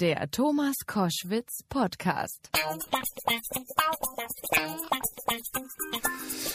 Der 0.00 0.30
Thomas 0.30 0.76
Koschwitz 0.86 1.64
Podcast. 1.68 2.50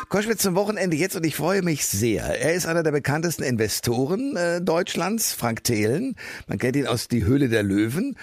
Koschwitz 0.08 0.44
zum 0.44 0.56
Wochenende 0.56 0.96
jetzt 0.96 1.18
und 1.18 1.26
ich 1.26 1.36
freue 1.36 1.62
mich 1.62 1.86
sehr. 1.86 2.24
Er 2.24 2.54
ist 2.54 2.66
einer 2.66 2.84
der 2.84 2.94
bekanntesten 2.94 3.44
Investoren 3.44 4.38
äh, 4.38 4.62
Deutschlands, 4.62 5.34
Frank 5.34 5.66
Thelen. 5.66 6.16
Man 6.48 6.58
kennt 6.58 6.78
ihn 6.78 6.88
aus 6.88 7.10
Die 7.10 7.26
Höhle 7.26 7.50
der 7.50 7.64
Löwen, 7.64 8.16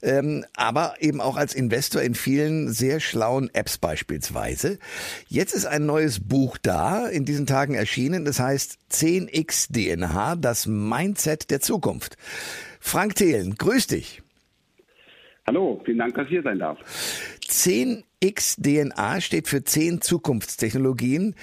ähm, 0.00 0.44
aber 0.54 0.94
eben 1.00 1.20
auch 1.20 1.36
als 1.36 1.54
Investor 1.54 2.00
in 2.00 2.14
vielen 2.14 2.72
sehr 2.72 3.00
schlauen 3.00 3.52
Apps 3.54 3.78
beispielsweise. 3.78 4.78
Jetzt 5.26 5.54
ist 5.54 5.66
ein 5.66 5.86
neues 5.86 6.20
Buch 6.20 6.56
da, 6.56 7.08
in 7.08 7.24
diesen 7.24 7.46
Tagen 7.46 7.74
erschienen. 7.74 8.24
Das 8.24 8.38
heißt 8.38 8.78
10x 8.92 9.72
DNH, 9.72 10.36
das 10.36 10.66
Mindset 10.66 11.50
der 11.50 11.60
Zukunft. 11.60 12.16
Frank 12.78 13.16
Thelen, 13.16 13.56
grüß 13.56 13.88
dich. 13.88 14.22
Hallo, 15.48 15.80
vielen 15.82 15.96
Dank, 15.96 16.14
dass 16.14 16.24
ich 16.24 16.32
hier 16.32 16.42
sein 16.42 16.58
darf. 16.58 16.78
10x 17.48 18.60
DNA 18.60 19.22
steht 19.22 19.48
für 19.48 19.64
10 19.64 20.02
Zukunftstechnologien, 20.02 21.36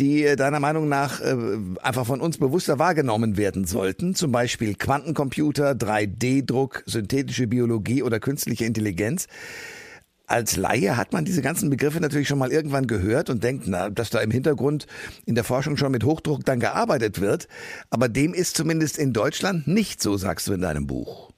die 0.00 0.24
äh, 0.24 0.36
deiner 0.36 0.58
Meinung 0.58 0.88
nach 0.88 1.20
äh, 1.20 1.36
einfach 1.82 2.06
von 2.06 2.22
uns 2.22 2.38
bewusster 2.38 2.78
wahrgenommen 2.78 3.36
werden 3.36 3.66
sollten. 3.66 4.14
Zum 4.14 4.32
Beispiel 4.32 4.74
Quantencomputer, 4.74 5.72
3D-Druck, 5.72 6.82
synthetische 6.86 7.46
Biologie 7.46 8.02
oder 8.02 8.20
künstliche 8.20 8.64
Intelligenz. 8.64 9.26
Als 10.26 10.56
Laie 10.56 10.96
hat 10.96 11.12
man 11.12 11.26
diese 11.26 11.42
ganzen 11.42 11.68
Begriffe 11.68 12.00
natürlich 12.00 12.28
schon 12.28 12.38
mal 12.38 12.52
irgendwann 12.52 12.86
gehört 12.86 13.28
und 13.28 13.44
denkt, 13.44 13.64
na, 13.66 13.90
dass 13.90 14.08
da 14.08 14.20
im 14.20 14.30
Hintergrund 14.30 14.86
in 15.26 15.34
der 15.34 15.44
Forschung 15.44 15.76
schon 15.76 15.92
mit 15.92 16.04
Hochdruck 16.04 16.42
dann 16.46 16.58
gearbeitet 16.58 17.20
wird. 17.20 17.48
Aber 17.90 18.08
dem 18.08 18.32
ist 18.32 18.56
zumindest 18.56 18.96
in 18.96 19.12
Deutschland 19.12 19.68
nicht 19.68 20.00
so, 20.00 20.16
sagst 20.16 20.48
du 20.48 20.54
in 20.54 20.62
deinem 20.62 20.86
Buch. 20.86 21.31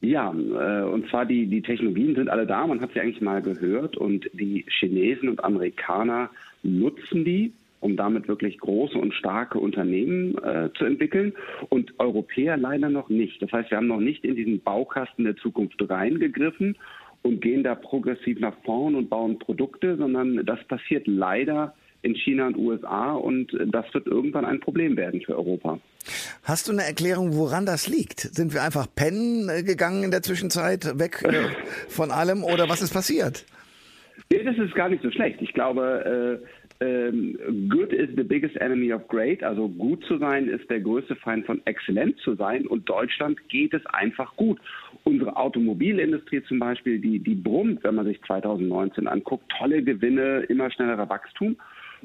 Ja, 0.00 0.30
äh, 0.30 0.84
und 0.84 1.08
zwar 1.08 1.24
die, 1.24 1.46
die 1.46 1.62
Technologien 1.62 2.14
sind 2.14 2.28
alle 2.28 2.46
da, 2.46 2.66
man 2.66 2.80
hat 2.80 2.92
sie 2.92 3.00
eigentlich 3.00 3.22
mal 3.22 3.40
gehört 3.40 3.96
und 3.96 4.28
die 4.34 4.64
Chinesen 4.68 5.28
und 5.28 5.42
Amerikaner 5.42 6.30
nutzen 6.62 7.24
die, 7.24 7.52
um 7.80 7.96
damit 7.96 8.28
wirklich 8.28 8.58
große 8.58 8.98
und 8.98 9.14
starke 9.14 9.58
Unternehmen 9.58 10.36
äh, 10.38 10.70
zu 10.76 10.84
entwickeln 10.84 11.32
und 11.70 11.98
Europäer 11.98 12.56
leider 12.56 12.90
noch 12.90 13.08
nicht. 13.08 13.40
Das 13.40 13.52
heißt, 13.52 13.70
wir 13.70 13.78
haben 13.78 13.86
noch 13.86 14.00
nicht 14.00 14.24
in 14.24 14.36
diesen 14.36 14.60
Baukasten 14.60 15.24
der 15.24 15.36
Zukunft 15.36 15.76
reingegriffen 15.88 16.76
und 17.22 17.40
gehen 17.40 17.64
da 17.64 17.74
progressiv 17.74 18.38
nach 18.38 18.56
vorn 18.64 18.94
und 18.94 19.08
bauen 19.08 19.38
Produkte, 19.38 19.96
sondern 19.96 20.44
das 20.44 20.62
passiert 20.64 21.06
leider 21.06 21.74
in 22.06 22.14
China 22.14 22.46
und 22.46 22.56
USA 22.56 23.12
und 23.12 23.52
das 23.66 23.92
wird 23.92 24.06
irgendwann 24.06 24.44
ein 24.44 24.60
Problem 24.60 24.96
werden 24.96 25.20
für 25.20 25.36
Europa. 25.36 25.80
Hast 26.44 26.68
du 26.68 26.72
eine 26.72 26.84
Erklärung, 26.84 27.34
woran 27.36 27.66
das 27.66 27.88
liegt? 27.88 28.20
Sind 28.20 28.54
wir 28.54 28.62
einfach 28.62 28.86
pennen 28.94 29.48
äh, 29.48 29.62
gegangen 29.64 30.04
in 30.04 30.10
der 30.12 30.22
Zwischenzeit, 30.22 30.98
weg 30.98 31.22
äh, 31.24 31.32
von 31.88 32.10
allem 32.10 32.44
oder 32.44 32.68
was 32.68 32.80
ist 32.80 32.92
passiert? 32.92 33.44
Nee, 34.30 34.42
das 34.44 34.56
ist 34.56 34.74
gar 34.74 34.88
nicht 34.88 35.02
so 35.02 35.10
schlecht. 35.10 35.42
Ich 35.42 35.52
glaube, 35.52 36.40
äh, 36.80 36.84
ähm, 36.84 37.38
good 37.68 37.92
is 37.92 38.08
the 38.16 38.22
biggest 38.22 38.56
enemy 38.56 38.92
of 38.92 39.06
great. 39.08 39.42
Also 39.42 39.68
gut 39.68 40.04
zu 40.04 40.18
sein 40.18 40.48
ist 40.48 40.68
der 40.68 40.80
größte 40.80 41.16
Feind 41.16 41.46
von 41.46 41.60
exzellent 41.64 42.18
zu 42.18 42.34
sein. 42.34 42.66
Und 42.66 42.88
Deutschland 42.88 43.38
geht 43.48 43.72
es 43.72 43.84
einfach 43.86 44.34
gut. 44.36 44.58
Unsere 45.04 45.36
Automobilindustrie 45.36 46.42
zum 46.44 46.58
Beispiel, 46.58 46.98
die, 46.98 47.18
die 47.18 47.34
brummt, 47.34 47.82
wenn 47.84 47.94
man 47.94 48.06
sich 48.06 48.20
2019 48.22 49.06
anguckt. 49.06 49.50
Tolle 49.58 49.82
Gewinne, 49.82 50.40
immer 50.48 50.70
schnellerer 50.70 51.08
Wachstum. 51.08 51.56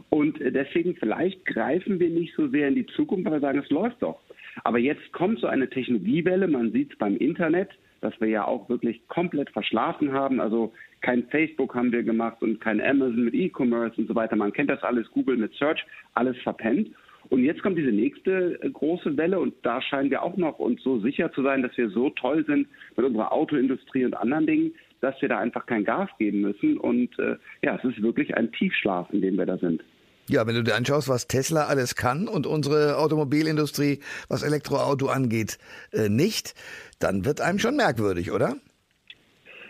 Und 0.10 0.40
deswegen 0.40 0.96
vielleicht 0.96 1.46
greifen 1.46 2.00
wir 2.00 2.10
nicht 2.10 2.34
so 2.36 2.48
sehr 2.48 2.68
in 2.68 2.76
die 2.76 2.86
Zukunft, 2.86 3.26
weil 3.26 3.34
wir 3.34 3.40
sagen, 3.40 3.60
es 3.60 3.70
läuft 3.70 4.02
doch. 4.02 4.20
Aber 4.64 4.80
jetzt 4.80 5.12
kommt 5.14 5.40
so 5.40 5.48
eine 5.48 5.70
Technologiewelle, 5.70 6.48
man 6.48 6.72
sieht 6.72 6.92
es 6.92 6.98
beim 6.98 7.18
Internet, 7.18 7.70
dass 8.02 8.20
wir 8.20 8.28
ja 8.28 8.46
auch 8.46 8.68
wirklich 8.68 9.08
komplett 9.08 9.50
verschlafen 9.52 10.12
haben. 10.12 10.40
Also 10.40 10.74
kein 11.02 11.24
Facebook 11.28 11.76
haben 11.76 11.92
wir 11.92 12.04
gemacht 12.04 12.42
und 12.42 12.60
kein 12.60 12.82
Amazon 12.82 13.26
mit 13.26 13.34
E-Commerce 13.34 14.00
und 14.00 14.08
so 14.08 14.16
weiter. 14.16 14.36
Man 14.36 14.54
kennt 14.54 14.70
das 14.70 14.84
alles, 14.84 15.10
Google 15.12 15.38
mit 15.38 15.54
Search, 15.54 15.86
alles 16.16 16.38
verpennt. 16.40 16.90
Und 17.30 17.44
jetzt 17.44 17.62
kommt 17.62 17.78
diese 17.78 17.92
nächste 17.92 18.62
äh, 18.62 18.70
große 18.70 19.16
Welle 19.16 19.40
und 19.40 19.54
da 19.62 19.82
scheinen 19.82 20.10
wir 20.10 20.24
auch 20.24 20.36
noch 20.38 20.60
uns 20.60 20.82
so 20.84 21.00
sicher 21.00 21.32
zu 21.32 21.44
sein, 21.44 21.62
dass 21.62 21.78
wir 21.78 21.90
so 21.90 22.10
toll 22.10 22.44
sind 22.46 22.68
mit 22.98 23.06
unserer 23.06 23.32
Autoindustrie 23.32 24.04
und 24.06 24.16
anderen 24.16 24.48
Dingen, 24.48 24.74
dass 25.02 25.20
wir 25.22 25.30
da 25.30 25.40
einfach 25.40 25.66
kein 25.66 25.84
Gas 25.84 26.10
geben 26.18 26.42
müssen. 26.42 26.78
Und 26.78 27.18
äh, 27.20 27.36
ja, 27.62 27.76
es 27.76 27.84
ist 27.84 28.02
wirklich 28.02 28.36
ein 28.36 28.52
Tiefschlaf, 28.52 29.08
in 29.12 29.22
dem 29.22 29.38
wir 29.38 29.46
da 29.46 29.58
sind. 29.58 29.84
Ja, 30.30 30.48
wenn 30.48 30.56
du 30.56 30.64
dir 30.64 30.76
anschaust, 30.76 31.10
was 31.10 31.28
Tesla 31.28 31.66
alles 31.66 31.96
kann 31.96 32.28
und 32.28 32.48
unsere 32.48 32.98
Automobilindustrie, 32.98 34.00
was 34.30 34.44
Elektroauto 34.44 35.08
angeht, 35.08 35.58
äh, 35.92 36.10
nicht, 36.10 36.54
dann 37.00 37.26
wird 37.26 37.42
einem 37.42 37.60
schon 37.60 37.76
merkwürdig, 37.76 38.32
oder? 38.32 38.56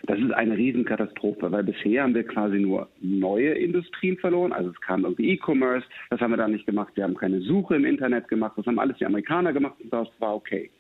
Das 0.04 0.20
ist 0.20 0.32
eine 0.32 0.58
Riesenkatastrophe, 0.58 1.52
weil 1.52 1.64
bisher 1.64 2.04
haben 2.04 2.16
wir 2.16 2.26
quasi 2.26 2.58
nur 2.58 2.90
neue 3.02 3.54
Industrien 3.54 4.18
verloren. 4.18 4.52
Also 4.52 4.72
es 4.72 4.82
kam 4.82 5.04
irgendwie 5.04 5.32
E-Commerce, 5.32 5.86
das 6.10 6.20
haben 6.20 6.32
wir 6.32 6.38
da 6.38 6.48
nicht 6.48 6.66
gemacht. 6.66 6.92
Wir 6.96 7.04
haben 7.04 7.16
keine 7.16 7.42
Suche 7.42 7.76
im 7.76 7.86
Internet 7.86 8.28
gemacht, 8.28 8.54
das 8.58 8.66
haben 8.66 8.80
alles 8.80 8.98
die 8.98 9.06
Amerikaner 9.06 9.54
gemacht 9.54 9.76
und 9.80 9.94
das 9.94 10.08
war 10.20 10.36
okay. 10.36 10.72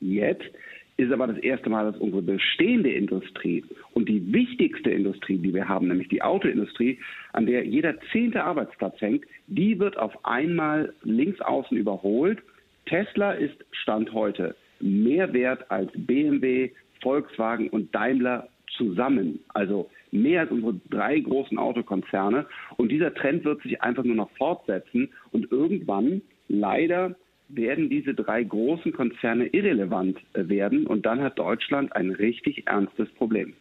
Jetzt 0.00 0.50
ist 0.96 1.12
aber 1.12 1.26
das 1.26 1.38
erste 1.38 1.68
Mal, 1.68 1.90
dass 1.90 2.00
unsere 2.00 2.22
bestehende 2.22 2.90
Industrie 2.90 3.64
und 3.92 4.08
die 4.08 4.32
wichtigste 4.32 4.90
Industrie, 4.90 5.38
die 5.38 5.52
wir 5.52 5.68
haben, 5.68 5.88
nämlich 5.88 6.08
die 6.08 6.22
Autoindustrie, 6.22 6.98
an 7.32 7.46
der 7.46 7.66
jeder 7.66 7.94
zehnte 8.12 8.42
Arbeitsplatz 8.42 9.00
hängt, 9.00 9.24
die 9.46 9.78
wird 9.78 9.98
auf 9.98 10.24
einmal 10.24 10.94
links 11.02 11.40
außen 11.40 11.76
überholt. 11.76 12.38
Tesla 12.86 13.32
ist 13.32 13.56
Stand 13.72 14.12
heute 14.12 14.56
mehr 14.80 15.32
wert 15.32 15.70
als 15.70 15.90
BMW, 15.94 16.70
Volkswagen 17.02 17.68
und 17.68 17.94
Daimler 17.94 18.48
zusammen. 18.76 19.40
Also 19.48 19.90
mehr 20.12 20.42
als 20.42 20.50
unsere 20.50 20.80
drei 20.90 21.18
großen 21.20 21.58
Autokonzerne. 21.58 22.46
Und 22.76 22.90
dieser 22.90 23.12
Trend 23.14 23.44
wird 23.44 23.62
sich 23.62 23.82
einfach 23.82 24.04
nur 24.04 24.16
noch 24.16 24.30
fortsetzen 24.30 25.10
und 25.32 25.50
irgendwann 25.50 26.22
leider 26.48 27.16
werden 27.48 27.88
diese 27.88 28.14
drei 28.14 28.42
großen 28.42 28.92
Konzerne 28.92 29.46
irrelevant 29.46 30.18
äh, 30.32 30.48
werden 30.48 30.86
und 30.86 31.06
dann 31.06 31.20
hat 31.20 31.38
Deutschland 31.38 31.94
ein 31.94 32.10
richtig 32.10 32.66
ernstes 32.66 33.08
Problem. 33.14 33.54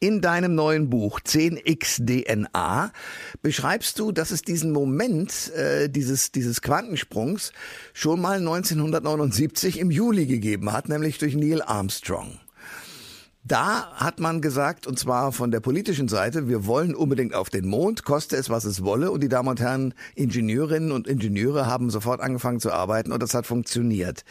In 0.00 0.20
deinem 0.20 0.54
neuen 0.54 0.88
Buch 0.88 1.20
10x 1.20 2.04
DNA 2.04 2.90
beschreibst 3.42 3.98
du, 3.98 4.12
dass 4.12 4.30
es 4.30 4.42
diesen 4.42 4.72
Moment 4.72 5.52
äh, 5.54 5.88
dieses, 5.88 6.32
dieses 6.32 6.62
Quantensprungs 6.62 7.52
schon 7.92 8.20
mal 8.20 8.38
1979 8.38 9.78
im 9.78 9.90
Juli 9.90 10.26
gegeben 10.26 10.72
hat, 10.72 10.88
nämlich 10.88 11.18
durch 11.18 11.36
Neil 11.36 11.62
Armstrong. 11.62 12.38
Da 13.48 13.90
hat 13.94 14.20
man 14.20 14.42
gesagt, 14.42 14.86
und 14.86 14.98
zwar 14.98 15.32
von 15.32 15.50
der 15.50 15.60
politischen 15.60 16.06
Seite, 16.08 16.48
wir 16.48 16.66
wollen 16.66 16.94
unbedingt 16.94 17.34
auf 17.34 17.48
den 17.48 17.66
Mond, 17.66 18.04
koste 18.04 18.36
es, 18.36 18.50
was 18.50 18.64
es 18.64 18.84
wolle. 18.84 19.10
Und 19.10 19.22
die 19.22 19.30
Damen 19.30 19.48
und 19.48 19.58
Herren 19.58 19.94
Ingenieurinnen 20.16 20.92
und 20.92 21.08
Ingenieure 21.08 21.64
haben 21.66 21.88
sofort 21.88 22.20
angefangen 22.20 22.60
zu 22.60 22.70
arbeiten 22.70 23.10
und 23.10 23.22
das 23.22 23.32
hat 23.32 23.46
funktioniert. 23.46 24.26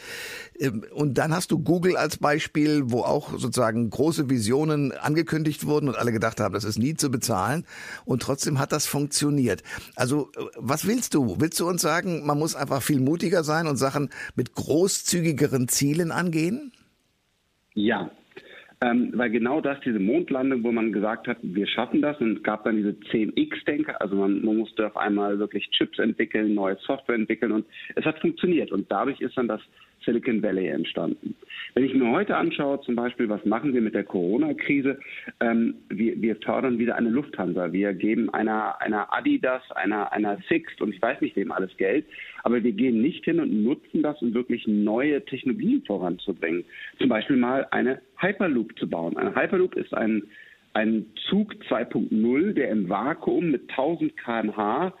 Ähm, 0.60 0.84
und 0.94 1.18
dann 1.18 1.34
hast 1.34 1.50
du 1.50 1.58
Google 1.58 1.96
als 1.96 2.18
Beispiel, 2.18 2.92
wo 2.92 3.00
auch 3.00 3.36
sozusagen 3.36 3.90
große 3.90 4.30
Visionen 4.30 4.92
angekündigt 4.92 5.66
wurden 5.66 5.88
und 5.88 5.98
alle 5.98 6.12
gedacht 6.12 6.38
haben, 6.38 6.54
das 6.54 6.62
ist 6.62 6.78
nie 6.78 6.94
zu 6.94 7.10
bezahlen. 7.10 7.66
Und 8.04 8.22
trotzdem 8.22 8.60
hat 8.60 8.70
das 8.70 8.86
funktioniert. 8.86 9.64
Also 9.96 10.30
was 10.54 10.86
willst 10.86 11.14
du? 11.14 11.40
Willst 11.40 11.58
du 11.58 11.68
uns 11.68 11.82
sagen, 11.82 12.24
man 12.24 12.38
muss 12.38 12.54
einfach 12.54 12.82
viel 12.82 13.00
mutiger 13.00 13.42
sein 13.42 13.66
und 13.66 13.78
Sachen 13.78 14.10
mit 14.36 14.54
großzügigeren 14.54 15.66
Zielen 15.66 16.12
angehen? 16.12 16.70
Ja, 17.74 18.10
ähm, 18.80 19.12
weil 19.14 19.30
genau 19.30 19.60
das, 19.60 19.80
diese 19.80 19.98
Mondlandung, 19.98 20.62
wo 20.62 20.70
man 20.70 20.92
gesagt 20.92 21.26
hat, 21.26 21.38
wir 21.42 21.66
schaffen 21.66 22.00
das 22.00 22.20
und 22.20 22.36
es 22.36 22.42
gab 22.44 22.64
dann 22.64 22.76
diese 22.76 22.90
10x-Denker, 22.90 24.00
also 24.00 24.14
man, 24.14 24.44
man 24.44 24.56
musste 24.56 24.86
auf 24.86 24.96
einmal 24.96 25.38
wirklich 25.38 25.68
Chips 25.70 25.98
entwickeln, 25.98 26.54
neue 26.54 26.76
Software 26.86 27.16
entwickeln 27.16 27.50
und 27.52 27.66
es 27.96 28.04
hat 28.04 28.20
funktioniert. 28.20 28.70
Und 28.70 28.90
dadurch 28.90 29.20
ist 29.20 29.36
dann 29.36 29.48
das 29.48 29.60
Silicon 30.08 30.42
Valley 30.42 30.68
entstanden. 30.68 31.34
Wenn 31.74 31.84
ich 31.84 31.92
mir 31.92 32.10
heute 32.10 32.34
anschaue, 32.34 32.80
zum 32.80 32.94
Beispiel, 32.94 33.28
was 33.28 33.44
machen 33.44 33.74
wir 33.74 33.82
mit 33.82 33.94
der 33.94 34.04
Corona-Krise? 34.04 34.98
Ähm, 35.40 35.74
wir, 35.90 36.20
wir 36.22 36.36
fördern 36.36 36.78
wieder 36.78 36.96
eine 36.96 37.10
Lufthansa. 37.10 37.72
Wir 37.72 37.92
geben 37.92 38.30
einer, 38.30 38.80
einer 38.80 39.12
Adidas, 39.12 39.60
einer, 39.72 40.10
einer 40.10 40.38
Sixt 40.48 40.80
und 40.80 40.94
ich 40.94 41.02
weiß 41.02 41.20
nicht 41.20 41.36
wem 41.36 41.52
alles 41.52 41.76
Geld, 41.76 42.06
aber 42.42 42.64
wir 42.64 42.72
gehen 42.72 43.02
nicht 43.02 43.26
hin 43.26 43.38
und 43.38 43.62
nutzen 43.62 44.02
das, 44.02 44.20
um 44.22 44.32
wirklich 44.32 44.66
neue 44.66 45.22
Technologien 45.26 45.82
voranzubringen. 45.86 46.64
Zum 46.98 47.10
Beispiel 47.10 47.36
mal 47.36 47.66
eine 47.70 48.00
Hyperloop 48.16 48.78
zu 48.78 48.88
bauen. 48.88 49.14
Ein 49.18 49.36
Hyperloop 49.36 49.76
ist 49.76 49.92
ein, 49.92 50.22
ein 50.72 51.04
Zug 51.28 51.52
2.0, 51.68 52.54
der 52.54 52.70
im 52.70 52.88
Vakuum 52.88 53.50
mit 53.50 53.68
1000 53.70 54.16
kmh 54.16 54.94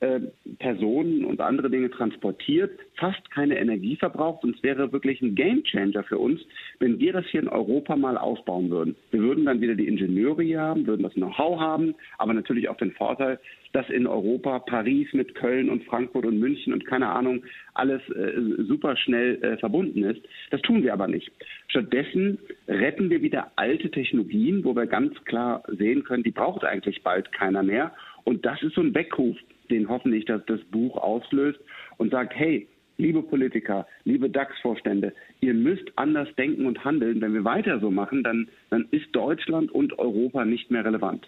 äh, 0.00 0.20
Personen 0.58 1.24
und 1.24 1.40
andere 1.40 1.70
Dinge 1.70 1.90
transportiert, 1.90 2.70
fast 2.96 3.30
keine 3.30 3.58
Energie 3.58 3.96
verbraucht 3.96 4.44
und 4.44 4.56
es 4.56 4.62
wäre 4.62 4.92
wirklich 4.92 5.20
ein 5.20 5.34
Gamechanger 5.34 6.02
für 6.04 6.18
uns, 6.18 6.40
wenn 6.78 6.98
wir 6.98 7.12
das 7.12 7.26
hier 7.26 7.42
in 7.42 7.48
Europa 7.48 7.96
mal 7.96 8.16
ausbauen 8.16 8.70
würden. 8.70 8.96
Wir 9.10 9.20
würden 9.20 9.44
dann 9.44 9.60
wieder 9.60 9.74
die 9.74 9.88
Ingenieure 9.88 10.42
hier 10.42 10.60
haben, 10.60 10.86
würden 10.86 11.02
das 11.02 11.14
Know-how 11.14 11.60
haben, 11.60 11.94
aber 12.18 12.32
natürlich 12.32 12.68
auch 12.68 12.78
den 12.78 12.92
Vorteil, 12.92 13.38
dass 13.72 13.88
in 13.88 14.06
Europa 14.06 14.58
Paris 14.60 15.08
mit 15.12 15.34
Köln 15.34 15.70
und 15.70 15.84
Frankfurt 15.84 16.26
und 16.26 16.38
München 16.38 16.72
und 16.72 16.86
keine 16.86 17.08
Ahnung 17.08 17.44
alles 17.74 18.00
äh, 18.10 18.32
super 18.64 18.96
schnell 18.96 19.42
äh, 19.42 19.56
verbunden 19.58 20.02
ist. 20.02 20.20
Das 20.50 20.60
tun 20.62 20.82
wir 20.82 20.92
aber 20.92 21.08
nicht. 21.08 21.30
Stattdessen 21.68 22.38
retten 22.66 23.10
wir 23.10 23.22
wieder 23.22 23.52
alte 23.56 23.90
Technologien, 23.90 24.64
wo 24.64 24.74
wir 24.74 24.86
ganz 24.86 25.14
klar 25.24 25.62
sehen 25.68 26.04
können, 26.04 26.22
die 26.22 26.32
braucht 26.32 26.64
eigentlich 26.64 27.02
bald 27.02 27.30
keiner 27.32 27.62
mehr. 27.62 27.92
Und 28.30 28.46
das 28.46 28.62
ist 28.62 28.76
so 28.76 28.80
ein 28.80 28.94
Weckruf 28.94 29.36
den 29.70 29.88
hoffentlich 29.88 30.24
das, 30.24 30.40
das 30.46 30.60
Buch 30.70 30.96
auslöst 30.96 31.58
und 31.96 32.12
sagt, 32.12 32.32
hey, 32.36 32.68
liebe 33.00 33.22
Politiker, 33.22 33.86
liebe 34.04 34.28
DAX-Vorstände, 34.30 35.12
ihr 35.40 35.54
müsst 35.54 35.84
anders 35.96 36.28
denken 36.36 36.66
und 36.66 36.84
handeln. 36.84 37.20
Wenn 37.20 37.32
wir 37.32 37.44
weiter 37.44 37.80
so 37.80 37.90
machen, 37.90 38.22
dann, 38.22 38.48
dann 38.68 38.86
ist 38.90 39.06
Deutschland 39.12 39.72
und 39.72 39.98
Europa 39.98 40.44
nicht 40.44 40.70
mehr 40.70 40.84
relevant. 40.84 41.26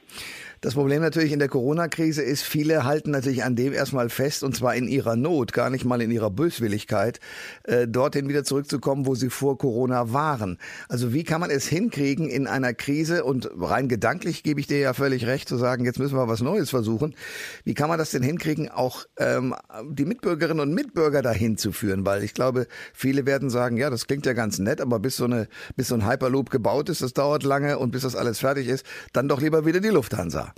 Das 0.61 0.75
Problem 0.75 1.03
natürlich 1.03 1.33
in 1.33 1.39
der 1.39 1.49
Corona-Krise 1.49 2.23
ist, 2.23 2.43
viele 2.43 2.85
halten 2.85 3.11
natürlich 3.11 3.43
an 3.43 3.57
dem 3.57 3.73
erstmal 3.73 4.11
fest, 4.11 4.45
und 4.45 4.55
zwar 4.55 4.77
in 4.77 4.87
ihrer 4.87 5.17
Not, 5.17 5.53
gar 5.53 5.71
nicht 5.71 5.85
mal 5.85 6.01
in 6.01 6.11
ihrer 6.11 6.31
Böswilligkeit, 6.31 7.19
äh, 7.65 7.89
dorthin 7.89 8.29
wieder 8.29 8.45
zurückzukommen, 8.45 9.07
wo 9.07 9.15
sie 9.15 9.31
vor 9.31 9.59
Corona 9.59 10.13
waren. 10.13 10.59
Also 10.89 11.13
wie 11.13 11.25
kann 11.25 11.41
man 11.41 11.51
es 11.51 11.67
hinkriegen 11.67 12.29
in 12.29 12.47
einer 12.47 12.75
Krise, 12.75 13.25
und 13.25 13.51
rein 13.57 13.89
gedanklich 13.89 14.43
gebe 14.43 14.61
ich 14.61 14.67
dir 14.67 14.79
ja 14.79 14.93
völlig 14.93 15.27
recht, 15.27 15.49
zu 15.49 15.57
sagen, 15.57 15.85
jetzt 15.85 15.99
müssen 15.99 16.17
wir 16.17 16.29
was 16.29 16.43
Neues 16.43 16.71
versuchen. 16.71 17.15
Wie 17.65 17.75
kann 17.75 17.89
man 17.89 17.99
das 17.99 18.11
denn 18.11 18.23
hinkriegen, 18.23 18.69
auch 18.69 19.05
ähm, 19.19 19.55
die 19.91 20.05
Mitbürgerinnen 20.05 20.61
und 20.61 20.75
Mitbürger 20.75 21.23
dahin 21.23 21.57
zu 21.63 21.73
führen? 21.73 22.05
Weil 22.05 22.23
ich 22.23 22.35
glaube, 22.35 22.67
viele 22.93 23.25
werden 23.25 23.49
sagen, 23.49 23.79
ja, 23.79 23.89
das 23.89 24.07
klingt 24.07 24.27
ja 24.27 24.35
ganz 24.35 24.59
nett, 24.59 24.83
aber 24.83 24.99
bis 25.01 25.17
so, 25.17 25.25
eine, 25.25 25.49
bis 25.77 25.89
so 25.89 25.95
ein 25.95 26.07
Hyperloop 26.07 26.51
gebaut 26.51 26.91
ist, 26.91 27.01
das 27.01 27.15
dauert 27.15 27.45
lange 27.45 27.79
und 27.79 27.93
bis 27.93 28.03
das 28.03 28.15
alles 28.15 28.41
fertig 28.41 28.69
ist, 28.69 28.85
dann 29.15 29.29
doch 29.29 29.41
lieber 29.41 29.65
wieder 29.65 29.81
die 29.81 29.89
Lufthansa. 29.89 30.53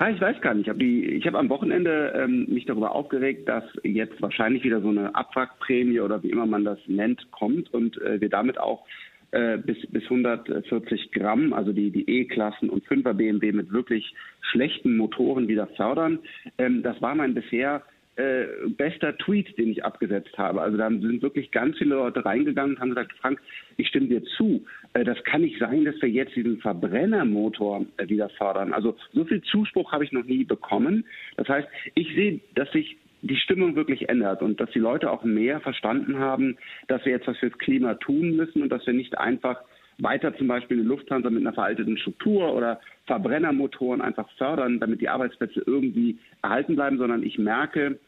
Ah, 0.00 0.10
ich 0.10 0.20
weiß 0.20 0.40
gar 0.40 0.54
nicht. 0.54 0.68
Ich 0.68 1.26
habe 1.26 1.34
hab 1.34 1.34
am 1.34 1.48
Wochenende 1.48 2.12
ähm, 2.16 2.46
mich 2.48 2.66
darüber 2.66 2.92
aufgeregt, 2.92 3.48
dass 3.48 3.64
jetzt 3.82 4.22
wahrscheinlich 4.22 4.62
wieder 4.62 4.80
so 4.80 4.90
eine 4.90 5.12
Abwrackprämie 5.16 5.98
oder 5.98 6.22
wie 6.22 6.30
immer 6.30 6.46
man 6.46 6.64
das 6.64 6.78
nennt, 6.86 7.28
kommt 7.32 7.74
und 7.74 8.00
äh, 8.02 8.20
wir 8.20 8.28
damit 8.28 8.58
auch 8.58 8.86
äh, 9.32 9.58
bis, 9.58 9.76
bis 9.90 10.04
140 10.04 11.10
Gramm, 11.10 11.52
also 11.52 11.72
die, 11.72 11.90
die 11.90 12.08
E-Klassen 12.08 12.70
und 12.70 12.86
5er 12.86 13.12
BMW 13.12 13.52
mit 13.52 13.72
wirklich 13.72 14.14
schlechten 14.40 14.96
Motoren 14.96 15.48
wieder 15.48 15.66
fördern. 15.66 16.20
Ähm, 16.58 16.82
das 16.84 17.02
war 17.02 17.16
mein 17.16 17.34
bisher 17.34 17.82
äh, 18.18 18.68
bester 18.76 19.16
Tweet, 19.16 19.56
den 19.58 19.70
ich 19.70 19.84
abgesetzt 19.84 20.36
habe. 20.36 20.60
Also 20.60 20.76
da 20.76 20.88
sind 20.88 21.22
wirklich 21.22 21.52
ganz 21.52 21.78
viele 21.78 21.94
Leute 21.94 22.24
reingegangen 22.24 22.74
und 22.74 22.80
haben 22.80 22.88
gesagt, 22.88 23.12
Frank, 23.20 23.40
ich 23.76 23.86
stimme 23.86 24.08
dir 24.08 24.24
zu. 24.36 24.66
Äh, 24.94 25.04
das 25.04 25.22
kann 25.22 25.42
nicht 25.42 25.58
sein, 25.60 25.84
dass 25.84 25.94
wir 26.02 26.08
jetzt 26.08 26.34
diesen 26.34 26.60
Verbrennermotor 26.60 27.86
äh, 27.96 28.08
wieder 28.08 28.28
fördern. 28.30 28.72
Also 28.72 28.96
so 29.12 29.24
viel 29.24 29.40
Zuspruch 29.42 29.92
habe 29.92 30.04
ich 30.04 30.10
noch 30.10 30.24
nie 30.24 30.42
bekommen. 30.42 31.04
Das 31.36 31.48
heißt, 31.48 31.68
ich 31.94 32.08
sehe, 32.14 32.40
dass 32.56 32.68
sich 32.72 32.96
die 33.22 33.36
Stimmung 33.36 33.76
wirklich 33.76 34.08
ändert 34.08 34.42
und 34.42 34.60
dass 34.60 34.70
die 34.72 34.80
Leute 34.80 35.10
auch 35.10 35.22
mehr 35.22 35.60
verstanden 35.60 36.18
haben, 36.18 36.56
dass 36.88 37.04
wir 37.04 37.12
jetzt 37.12 37.28
was 37.28 37.38
fürs 37.38 37.56
Klima 37.58 37.94
tun 37.94 38.34
müssen 38.34 38.62
und 38.62 38.70
dass 38.70 38.84
wir 38.84 38.94
nicht 38.94 39.16
einfach 39.16 39.60
weiter 39.98 40.36
zum 40.36 40.48
Beispiel 40.48 40.78
eine 40.78 40.88
Lufthansa 40.88 41.30
mit 41.30 41.42
einer 41.42 41.52
veralteten 41.52 41.98
Struktur 41.98 42.54
oder 42.54 42.80
Verbrennermotoren 43.06 44.00
einfach 44.00 44.28
fördern, 44.36 44.78
damit 44.80 45.00
die 45.00 45.08
Arbeitsplätze 45.08 45.62
irgendwie 45.66 46.18
erhalten 46.42 46.76
bleiben, 46.76 46.98
sondern 46.98 47.22
ich 47.22 47.38
merke, 47.38 47.98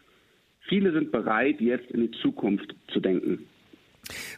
viele 0.69 0.93
sind 0.93 1.13
bereit, 1.13 1.61
jetzt 1.61 1.91
in 1.91 2.01
die 2.01 2.11
Zukunft 2.23 2.75
zu 2.93 3.01
denken. 3.01 3.47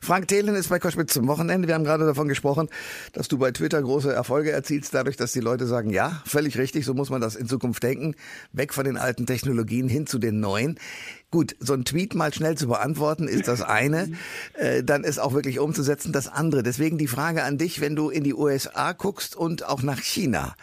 Frank 0.01 0.29
Thelen 0.29 0.55
ist 0.55 0.69
bei 0.69 0.79
Koschwitz 0.79 1.13
zum 1.13 1.29
Wochenende. 1.29 1.69
Wir 1.69 1.75
haben 1.75 1.85
gerade 1.85 2.05
davon 2.05 2.29
gesprochen, 2.29 2.69
dass 3.13 3.29
du 3.29 3.39
bei 3.39 3.53
Twitter 3.53 3.81
große 3.81 4.13
Erfolge 4.13 4.51
erzielst, 4.51 4.93
dadurch, 4.95 5.17
dass 5.17 5.33
die 5.33 5.41
Leute 5.41 5.67
sagen, 5.67 5.91
ja, 5.91 6.23
völlig 6.27 6.59
richtig, 6.59 6.85
so 6.85 6.95
muss 6.95 7.11
man 7.11 7.21
das 7.21 7.37
in 7.37 7.47
Zukunft 7.47 7.83
denken. 7.83 8.15
Weg 8.53 8.75
von 8.75 8.85
den 8.85 8.97
alten 8.97 9.27
Technologien 9.27 9.89
hin 9.89 10.07
zu 10.07 10.19
den 10.19 10.41
neuen. 10.41 10.79
Gut, 11.31 11.57
so 11.61 11.73
ein 11.73 11.85
Tweet 11.85 12.15
mal 12.15 12.35
schnell 12.35 12.57
zu 12.57 12.67
beantworten 12.69 13.29
ist 13.29 13.49
das 13.49 13.63
eine, 13.63 14.13
äh, 14.55 14.83
dann 14.83 15.05
ist 15.05 15.19
auch 15.19 15.33
wirklich 15.33 15.59
umzusetzen 15.59 16.13
das 16.13 16.29
andere. 16.29 16.63
Deswegen 16.63 16.99
die 16.99 17.09
Frage 17.09 17.43
an 17.43 17.57
dich, 17.57 17.81
wenn 17.81 17.97
du 17.97 18.11
in 18.11 18.25
die 18.25 18.35
USA 18.35 18.93
guckst 18.93 19.37
und 19.37 19.67
auch 19.67 19.83
nach 19.83 20.01
China. 20.01 20.55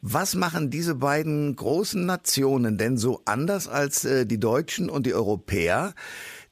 Was 0.00 0.34
machen 0.34 0.70
diese 0.70 0.94
beiden 0.94 1.54
großen 1.56 2.04
Nationen 2.04 2.78
denn 2.78 2.96
so 2.96 3.22
anders 3.24 3.68
als 3.68 4.04
äh, 4.04 4.26
die 4.26 4.40
Deutschen 4.40 4.90
und 4.90 5.06
die 5.06 5.14
Europäer? 5.14 5.94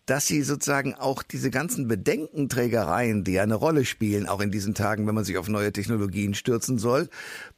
dass 0.07 0.27
sie 0.27 0.43
sozusagen 0.43 0.95
auch 0.95 1.23
diese 1.23 1.51
ganzen 1.51 1.89
Bedenkenträgereien, 1.89 3.25
die 3.25 3.33
ja 3.33 3.43
eine 3.43 3.55
Rolle 3.55 3.85
spielen, 3.85 4.29
auch 4.29 4.41
in 4.41 4.51
diesen 4.51 4.75
Tagen, 4.75 5.07
wenn 5.07 5.15
man 5.15 5.25
sich 5.25 5.39
auf 5.39 5.49
neue 5.49 5.73
Technologien 5.73 6.35
stürzen 6.35 6.79
soll, 6.79 7.09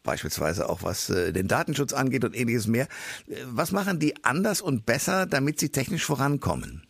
beispielsweise 0.03 0.69
auch 0.69 0.83
was 0.83 1.11
äh, 1.11 1.33
den 1.33 1.49
Datenschutz 1.49 1.93
angeht 1.93 2.25
und 2.25 2.37
ähnliches 2.37 2.67
mehr, 2.67 2.87
äh, 3.27 3.35
was 3.47 3.73
machen 3.73 3.99
die 3.99 4.25
anders 4.25 4.61
und 4.61 4.87
besser, 4.87 5.27
damit 5.27 5.59
sie 5.59 5.71
technisch 5.71 6.05
vorankommen? 6.05 6.87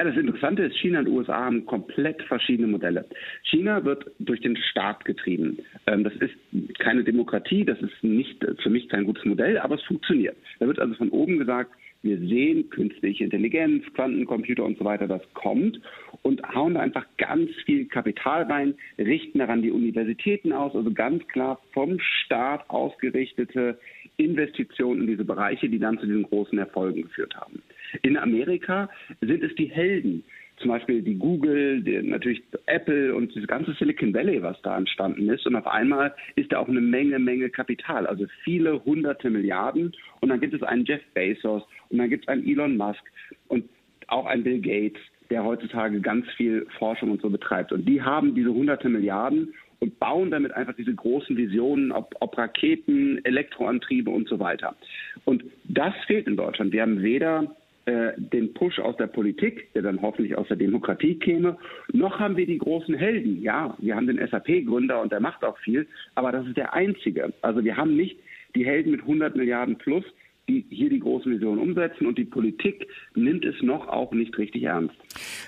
Ja, 0.00 0.04
das 0.04 0.16
Interessante 0.16 0.62
ist, 0.62 0.78
China 0.78 1.00
und 1.00 1.08
USA 1.08 1.44
haben 1.44 1.66
komplett 1.66 2.22
verschiedene 2.22 2.68
Modelle. 2.68 3.04
China 3.42 3.84
wird 3.84 4.10
durch 4.18 4.40
den 4.40 4.56
Staat 4.56 5.04
getrieben. 5.04 5.58
Ähm, 5.86 6.04
das 6.04 6.14
ist 6.14 6.78
keine 6.78 7.04
Demokratie, 7.04 7.66
das 7.66 7.78
ist 7.82 8.02
nicht 8.02 8.42
für 8.62 8.70
mich 8.70 8.88
kein 8.88 9.04
gutes 9.04 9.26
Modell, 9.26 9.58
aber 9.58 9.74
es 9.74 9.82
funktioniert. 9.82 10.38
Da 10.58 10.66
wird 10.66 10.78
also 10.78 10.94
von 10.94 11.10
oben 11.10 11.36
gesagt, 11.36 11.72
wir 12.02 12.16
sehen 12.16 12.70
künstliche 12.70 13.24
Intelligenz, 13.24 13.84
Quantencomputer 13.92 14.64
und 14.64 14.78
so 14.78 14.86
weiter, 14.86 15.06
das 15.06 15.20
kommt 15.34 15.78
und 16.22 16.42
hauen 16.54 16.72
da 16.72 16.80
einfach 16.80 17.04
ganz 17.18 17.50
viel 17.66 17.84
Kapital 17.84 18.44
rein, 18.44 18.72
richten 18.96 19.38
daran 19.38 19.60
die 19.60 19.70
Universitäten 19.70 20.54
aus, 20.54 20.74
also 20.74 20.90
ganz 20.94 21.28
klar 21.28 21.60
vom 21.74 21.98
Staat 22.00 22.64
ausgerichtete 22.70 23.78
Investitionen 24.16 25.02
in 25.02 25.08
diese 25.08 25.26
Bereiche, 25.26 25.68
die 25.68 25.78
dann 25.78 25.98
zu 25.98 26.06
diesen 26.06 26.22
großen 26.22 26.58
Erfolgen 26.58 27.02
geführt 27.02 27.36
haben. 27.36 27.60
In 28.02 28.16
Amerika 28.16 28.88
sind 29.20 29.42
es 29.42 29.54
die 29.56 29.66
Helden, 29.66 30.24
zum 30.60 30.68
Beispiel 30.68 31.02
die 31.02 31.16
Google, 31.16 31.82
die, 31.82 32.02
natürlich 32.02 32.42
Apple 32.66 33.14
und 33.14 33.34
das 33.34 33.46
ganze 33.46 33.72
Silicon 33.72 34.12
Valley, 34.12 34.42
was 34.42 34.60
da 34.62 34.76
entstanden 34.76 35.28
ist. 35.30 35.46
Und 35.46 35.56
auf 35.56 35.66
einmal 35.66 36.14
ist 36.36 36.52
da 36.52 36.58
auch 36.58 36.68
eine 36.68 36.80
Menge, 36.80 37.18
Menge 37.18 37.48
Kapital, 37.48 38.06
also 38.06 38.26
viele 38.44 38.84
hunderte 38.84 39.30
Milliarden. 39.30 39.92
Und 40.20 40.28
dann 40.28 40.40
gibt 40.40 40.54
es 40.54 40.62
einen 40.62 40.84
Jeff 40.84 41.02
Bezos 41.14 41.62
und 41.88 41.98
dann 41.98 42.10
gibt 42.10 42.24
es 42.24 42.28
einen 42.28 42.46
Elon 42.46 42.76
Musk 42.76 43.02
und 43.48 43.64
auch 44.08 44.26
einen 44.26 44.44
Bill 44.44 44.60
Gates, 44.60 45.00
der 45.30 45.44
heutzutage 45.44 46.00
ganz 46.00 46.26
viel 46.36 46.66
Forschung 46.78 47.10
und 47.12 47.22
so 47.22 47.30
betreibt. 47.30 47.72
Und 47.72 47.86
die 47.86 48.02
haben 48.02 48.34
diese 48.34 48.52
hunderte 48.52 48.88
Milliarden 48.88 49.54
und 49.78 49.98
bauen 49.98 50.30
damit 50.30 50.52
einfach 50.52 50.74
diese 50.74 50.94
großen 50.94 51.36
Visionen, 51.36 51.90
ob, 51.90 52.14
ob 52.20 52.36
Raketen, 52.36 53.24
Elektroantriebe 53.24 54.10
und 54.10 54.28
so 54.28 54.38
weiter. 54.38 54.76
Und 55.24 55.44
das 55.64 55.94
fehlt 56.06 56.26
in 56.26 56.36
Deutschland. 56.36 56.72
Wir 56.72 56.82
haben 56.82 57.02
weder 57.02 57.56
äh, 57.86 58.12
den 58.16 58.52
Push 58.54 58.78
aus 58.78 58.96
der 58.96 59.06
Politik, 59.06 59.72
der 59.74 59.82
dann 59.82 60.02
hoffentlich 60.02 60.36
aus 60.36 60.48
der 60.48 60.56
Demokratie 60.56 61.18
käme. 61.18 61.56
Noch 61.92 62.18
haben 62.18 62.36
wir 62.36 62.46
die 62.46 62.58
großen 62.58 62.94
Helden. 62.94 63.42
Ja, 63.42 63.76
wir 63.78 63.96
haben 63.96 64.06
den 64.06 64.18
SAP-Gründer 64.18 65.00
und 65.00 65.12
der 65.12 65.20
macht 65.20 65.44
auch 65.44 65.58
viel, 65.58 65.86
aber 66.14 66.32
das 66.32 66.46
ist 66.46 66.56
der 66.56 66.74
einzige. 66.74 67.32
Also 67.42 67.64
wir 67.64 67.76
haben 67.76 67.96
nicht 67.96 68.18
die 68.54 68.66
Helden 68.66 68.90
mit 68.90 69.00
100 69.00 69.36
Milliarden 69.36 69.76
plus, 69.76 70.04
die 70.50 70.66
hier 70.74 70.90
die 70.90 70.98
großen 70.98 71.30
Visionen 71.30 71.60
umsetzen 71.60 72.06
und 72.06 72.18
die 72.18 72.24
Politik 72.24 72.86
nimmt 73.14 73.44
es 73.44 73.54
noch 73.62 73.88
auch 73.88 74.12
nicht 74.12 74.36
richtig 74.38 74.64
ernst. 74.64 74.94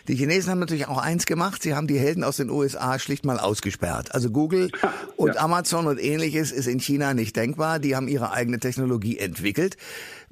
Die 0.09 0.15
Chinesen 0.15 0.53
haben 0.53 0.61
natürlich 0.61 0.89
auch 0.89 1.03
eins 1.03 1.27
gemacht, 1.27 1.63
sie 1.63 1.75
haben 1.75 1.87
die 1.87 1.99
Helden 1.99 2.25
aus 2.25 2.37
den 2.37 2.51
USA 2.51 2.99
schlicht 2.99 3.25
mal 3.25 3.39
ausgesperrt. 3.39 4.15
Also 4.15 4.31
Google 4.31 4.71
und 5.17 5.35
ja. 5.35 5.43
Amazon 5.43 5.87
und 5.87 5.99
ähnliches 6.03 6.53
ist 6.53 6.67
in 6.67 6.79
China 6.79 7.15
nicht 7.15 7.37
denkbar, 7.37 7.79
die 7.79 7.97
haben 7.97 8.09
ihre 8.09 8.33
eigene 8.33 8.59
Technologie 8.59 9.19
entwickelt. 9.19 9.77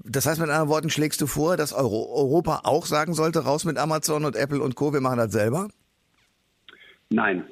Das 0.02 0.26
heißt 0.26 0.40
mit 0.40 0.48
anderen 0.48 0.68
Worten, 0.68 0.90
schlägst 0.90 1.20
du 1.20 1.26
vor, 1.26 1.56
dass 1.56 1.72
Euro 1.72 2.08
Europa 2.14 2.60
auch 2.64 2.86
sagen 2.86 3.12
sollte, 3.14 3.40
raus 3.40 3.64
mit 3.64 3.76
Amazon 3.76 4.24
und 4.24 4.36
Apple 4.36 4.60
und 4.60 4.74
Co., 4.76 4.92
wir 4.92 5.00
machen 5.00 5.18
das 5.18 5.32
selber? 5.32 5.68
Nein. 7.10 7.44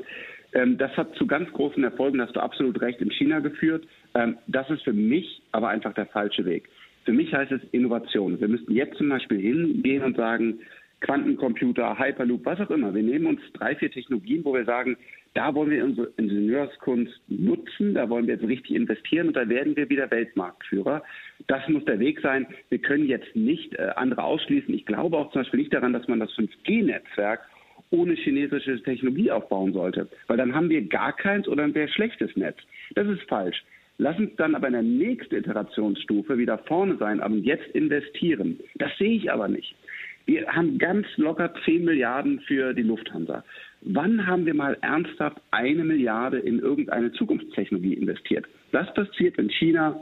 Ähm, 0.55 0.79
das 0.79 0.97
hat 0.97 1.15
zu 1.17 1.27
ganz 1.27 1.51
großen 1.53 1.83
Erfolgen, 1.85 2.21
hast 2.21 2.35
du 2.35 2.41
absolut 2.41 2.81
recht, 2.81 3.01
in 3.01 3.11
China 3.11 3.41
geführt. 3.41 3.87
Ähm, 4.15 4.39
das 4.47 4.69
ist 4.71 4.83
für 4.83 4.93
mich 4.93 5.43
aber 5.53 5.69
einfach 5.69 5.93
der 5.95 6.07
falsche 6.07 6.45
Weg. 6.45 6.69
Für 7.09 7.15
mich 7.15 7.33
heißt 7.33 7.53
es 7.53 7.63
Innovation. 7.73 8.39
Wir 8.39 8.49
müssten 8.49 8.75
jetzt 8.75 8.99
zum 8.99 9.09
Beispiel 9.09 9.41
hingehen 9.41 10.03
und 10.03 10.19
sagen, 10.19 10.59
Quantencomputer, 11.01 11.99
Hyperloop, 11.99 12.45
was 12.45 12.61
auch 12.61 12.71
immer. 12.71 12.95
Wir 12.95 13.03
nehmen 13.03 13.25
uns 13.25 13.41
drei, 13.55 13.75
vier 13.77 13.91
Technologien, 13.91 14.45
wo 14.45 14.53
wir 14.53 14.67
sagen, 14.67 14.99
da 15.33 15.55
wollen 15.55 15.71
wir 15.71 15.83
unsere 15.83 16.13
Ingenieurskunst 16.19 17.19
nutzen, 17.29 17.95
da 17.95 18.11
wollen 18.11 18.27
wir 18.27 18.35
jetzt 18.35 18.47
richtig 18.47 18.77
investieren 18.77 19.29
und 19.29 19.37
da 19.37 19.49
werden 19.49 19.75
wir 19.75 19.89
wieder 19.89 20.11
Weltmarktführer. 20.11 21.03
Das 21.47 21.67
muss 21.71 21.83
der 21.87 21.99
Weg 21.99 22.21
sein. 22.21 22.47
Wir 22.69 22.79
können 22.79 23.07
jetzt 23.07 23.35
nicht 23.35 23.75
äh, 23.77 23.89
andere 23.97 24.23
ausschließen. 24.25 24.75
Ich 24.75 24.85
glaube 24.85 25.17
auch 25.17 25.33
zum 25.33 25.41
Beispiel 25.41 25.61
nicht 25.61 25.73
daran, 25.73 25.95
dass 25.95 26.07
man 26.09 26.21
das 26.21 26.31
5G-Netzwerk 26.33 27.41
ohne 27.89 28.17
chinesische 28.17 28.83
Technologie 28.83 29.31
aufbauen 29.31 29.73
sollte, 29.73 30.11
weil 30.27 30.37
dann 30.37 30.55
haben 30.55 30.69
wir 30.69 30.87
gar 30.87 31.17
keins 31.17 31.49
oder 31.49 31.65
ein 31.65 31.73
sehr 31.73 31.89
schlechtes 31.89 32.37
Netz. 32.37 32.59
Das 32.95 33.09
ist 33.09 33.23
falsch. 33.31 33.65
Lass 33.99 34.17
uns 34.17 34.31
dann 34.37 34.55
aber 34.55 34.69
in 34.69 34.75
der 34.75 34.83
nächsten 34.83 35.35
Iterationsstufe 35.35 36.39
wieder 36.39 36.59
vorne 36.59 36.97
sein, 36.99 37.21
aber 37.21 37.35
jetzt 37.35 37.69
investieren. 37.75 38.61
Das 38.77 38.97
sehe 38.97 39.17
ich 39.17 39.31
aber 39.31 39.49
nicht. 39.49 39.75
Wir 40.27 40.47
haben 40.47 40.79
ganz 40.79 41.07
locker 41.17 41.53
10 41.65 41.85
Milliarden 41.85 42.39
für 42.41 42.75
die 42.75 42.83
Lufthansa. 42.83 43.43
Wann 43.81 44.27
haben 44.27 44.47
wir 44.47 44.55
mal 44.55 44.77
ernsthaft 44.83 45.41
eine 45.51 45.85
Milliarde 45.85 46.39
in 46.39 46.61
irgendeine 46.61 47.11
Zukunftstechnologie 47.13 47.95
investiert? 47.95 48.47
Das 48.71 48.93
passiert 48.95 49.37
in 49.39 49.51
China 49.51 50.01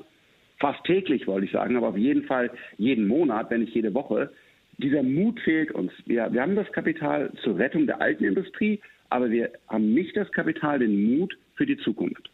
fast 0.59 0.85
täglich, 0.85 1.27
wollte 1.27 1.47
ich 1.47 1.53
sagen, 1.53 1.77
aber 1.77 1.89
auf 1.89 1.97
jeden 1.97 2.25
Fall 2.25 2.51
jeden 2.77 3.07
Monat, 3.07 3.51
wenn 3.51 3.61
nicht 3.61 3.75
jede 3.75 3.95
Woche. 3.95 4.31
Dieser 4.79 5.03
Mut 5.03 5.41
fehlt 5.41 5.73
uns. 5.73 5.93
Wir, 6.05 6.31
wir 6.33 6.43
haben 6.43 6.57
das 6.57 6.71
Kapital 6.73 7.33
zur 7.43 7.59
Rettung 7.59 7.87
der 7.87 8.01
alten 8.01 8.25
Industrie, 8.25 8.81
aber 9.09 9.31
wir 9.31 9.53
haben 9.69 9.95
nicht 9.95 10.17
das 10.17 10.31
Kapital, 10.33 10.81
den 10.81 11.19
Mut 11.19 11.39
für 11.55 11.65
die 11.65 11.79
Zukunft. 11.79 12.31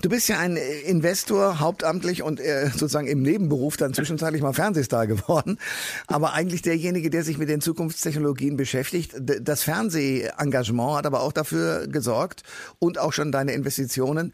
Du 0.00 0.08
bist 0.08 0.28
ja 0.28 0.38
ein 0.38 0.56
Investor, 0.56 1.60
hauptamtlich 1.60 2.22
und 2.22 2.40
äh, 2.40 2.66
sozusagen 2.66 3.06
im 3.06 3.22
Nebenberuf 3.22 3.76
dann 3.76 3.94
zwischenzeitlich 3.94 4.42
mal 4.42 4.52
Fernsehstar 4.52 5.06
geworden. 5.06 5.58
Aber 6.06 6.32
eigentlich 6.32 6.62
derjenige, 6.62 7.10
der 7.10 7.24
sich 7.24 7.38
mit 7.38 7.48
den 7.48 7.60
Zukunftstechnologien 7.60 8.56
beschäftigt. 8.56 9.14
Das 9.18 9.62
Fernsehengagement 9.62 10.98
hat 10.98 11.06
aber 11.06 11.20
auch 11.22 11.32
dafür 11.32 11.86
gesorgt 11.86 12.42
und 12.78 12.98
auch 12.98 13.12
schon 13.12 13.32
deine 13.32 13.52
Investitionen, 13.52 14.32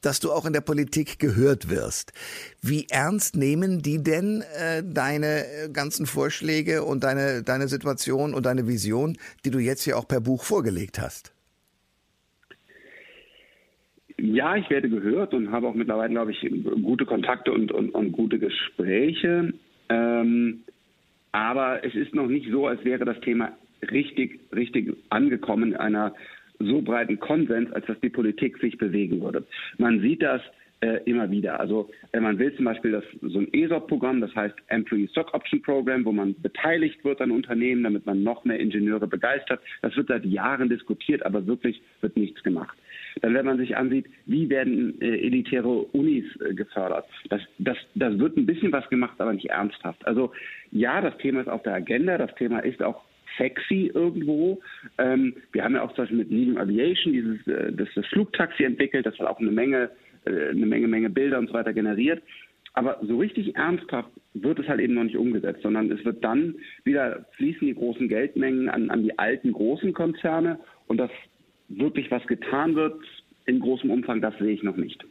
dass 0.00 0.20
du 0.20 0.32
auch 0.32 0.46
in 0.46 0.52
der 0.52 0.62
Politik 0.62 1.18
gehört 1.18 1.68
wirst. 1.68 2.12
Wie 2.62 2.86
ernst 2.88 3.36
nehmen 3.36 3.82
die 3.82 4.02
denn 4.02 4.42
äh, 4.56 4.82
deine 4.82 5.44
ganzen 5.72 6.06
Vorschläge 6.06 6.84
und 6.84 7.04
deine, 7.04 7.42
deine 7.42 7.68
Situation 7.68 8.34
und 8.34 8.46
deine 8.46 8.66
Vision, 8.66 9.18
die 9.44 9.50
du 9.50 9.58
jetzt 9.58 9.82
hier 9.82 9.98
auch 9.98 10.08
per 10.08 10.20
Buch 10.20 10.44
vorgelegt 10.44 10.98
hast? 10.98 11.32
Ja, 14.20 14.56
ich 14.56 14.68
werde 14.70 14.88
gehört 14.88 15.34
und 15.34 15.50
habe 15.50 15.68
auch 15.68 15.74
mittlerweile, 15.74 16.10
glaube 16.10 16.32
ich, 16.32 16.40
gute 16.82 17.06
Kontakte 17.06 17.52
und, 17.52 17.72
und, 17.72 17.90
und 17.90 18.12
gute 18.12 18.38
Gespräche. 18.38 19.52
Ähm, 19.88 20.60
aber 21.32 21.84
es 21.84 21.94
ist 21.94 22.14
noch 22.14 22.26
nicht 22.26 22.50
so, 22.50 22.66
als 22.66 22.84
wäre 22.84 23.04
das 23.04 23.20
Thema 23.20 23.52
richtig, 23.90 24.40
richtig 24.54 24.96
angekommen 25.10 25.72
in 25.72 25.76
einer 25.76 26.14
so 26.58 26.82
breiten 26.82 27.18
Konsens, 27.18 27.72
als 27.72 27.86
dass 27.86 27.98
die 28.00 28.10
Politik 28.10 28.58
sich 28.58 28.76
bewegen 28.76 29.20
würde. 29.22 29.46
Man 29.78 30.00
sieht 30.00 30.22
das 30.22 30.42
äh, 30.80 31.00
immer 31.04 31.30
wieder. 31.30 31.60
Also 31.60 31.90
wenn 32.12 32.22
man 32.22 32.38
will 32.38 32.54
zum 32.56 32.64
Beispiel 32.64 32.92
das, 32.92 33.04
so 33.20 33.38
ein 33.38 33.52
ESOP-Programm, 33.52 34.20
das 34.20 34.34
heißt 34.34 34.54
Employee 34.68 35.08
Stock 35.08 35.34
Option 35.34 35.62
Program, 35.62 36.04
wo 36.04 36.12
man 36.12 36.34
beteiligt 36.40 37.04
wird 37.04 37.20
an 37.20 37.30
Unternehmen, 37.30 37.82
damit 37.82 38.06
man 38.06 38.22
noch 38.22 38.44
mehr 38.44 38.58
Ingenieure 38.58 39.06
begeistert. 39.06 39.60
Das 39.82 39.96
wird 39.96 40.08
seit 40.08 40.24
Jahren 40.24 40.68
diskutiert, 40.68 41.24
aber 41.24 41.46
wirklich 41.46 41.82
wird 42.00 42.16
nichts 42.16 42.42
gemacht. 42.42 42.76
Dann, 43.22 43.34
wenn 43.34 43.46
man 43.46 43.58
sich 43.58 43.76
ansieht, 43.76 44.06
wie 44.26 44.48
werden 44.48 45.00
äh, 45.00 45.18
elitäre 45.18 45.68
Unis 45.68 46.24
äh, 46.40 46.54
gefördert, 46.54 47.06
das, 47.28 47.42
das, 47.58 47.76
das 47.94 48.18
wird 48.18 48.36
ein 48.36 48.46
bisschen 48.46 48.72
was 48.72 48.88
gemacht, 48.88 49.20
aber 49.20 49.32
nicht 49.32 49.50
ernsthaft. 49.50 50.06
Also 50.06 50.32
ja, 50.70 51.00
das 51.00 51.16
Thema 51.18 51.40
ist 51.40 51.48
auf 51.48 51.62
der 51.62 51.74
Agenda, 51.74 52.18
das 52.18 52.34
Thema 52.36 52.60
ist 52.60 52.82
auch 52.82 53.04
sexy 53.36 53.90
irgendwo. 53.94 54.60
Ähm, 54.98 55.34
wir 55.52 55.64
haben 55.64 55.74
ja 55.74 55.82
auch 55.82 55.92
zum 55.94 56.04
Beispiel 56.04 56.18
mit 56.18 56.30
Medium 56.30 56.58
Aviation 56.58 57.12
dieses 57.12 57.46
äh, 57.46 57.72
das, 57.72 57.88
das 57.94 58.06
Flugtaxi 58.06 58.64
entwickelt, 58.64 59.06
das 59.06 59.18
hat 59.18 59.26
auch 59.26 59.40
eine 59.40 59.50
Menge, 59.50 59.90
eine 60.24 60.66
Menge, 60.66 60.88
Menge 60.88 61.10
Bilder 61.10 61.38
und 61.38 61.48
so 61.48 61.54
weiter 61.54 61.72
generiert. 61.72 62.22
Aber 62.72 62.98
so 63.02 63.18
richtig 63.18 63.56
ernsthaft 63.56 64.10
wird 64.34 64.60
es 64.60 64.68
halt 64.68 64.80
eben 64.80 64.94
noch 64.94 65.04
nicht 65.04 65.16
umgesetzt, 65.16 65.62
sondern 65.62 65.90
es 65.90 66.04
wird 66.04 66.22
dann 66.22 66.54
wieder 66.84 67.26
fließen 67.36 67.66
die 67.66 67.74
großen 67.74 68.08
Geldmengen 68.08 68.68
an, 68.68 68.90
an 68.90 69.02
die 69.02 69.18
alten 69.18 69.52
großen 69.52 69.92
Konzerne 69.92 70.60
und 70.86 70.98
das 70.98 71.10
wirklich 71.68 72.10
was 72.10 72.24
getan 72.26 72.74
wird 72.76 72.94
in 73.50 73.60
großem 73.60 73.90
Umfang, 73.90 74.20
das 74.20 74.32
sehe 74.38 74.52
ich 74.52 74.62
noch 74.62 74.76
nicht. 74.76 75.04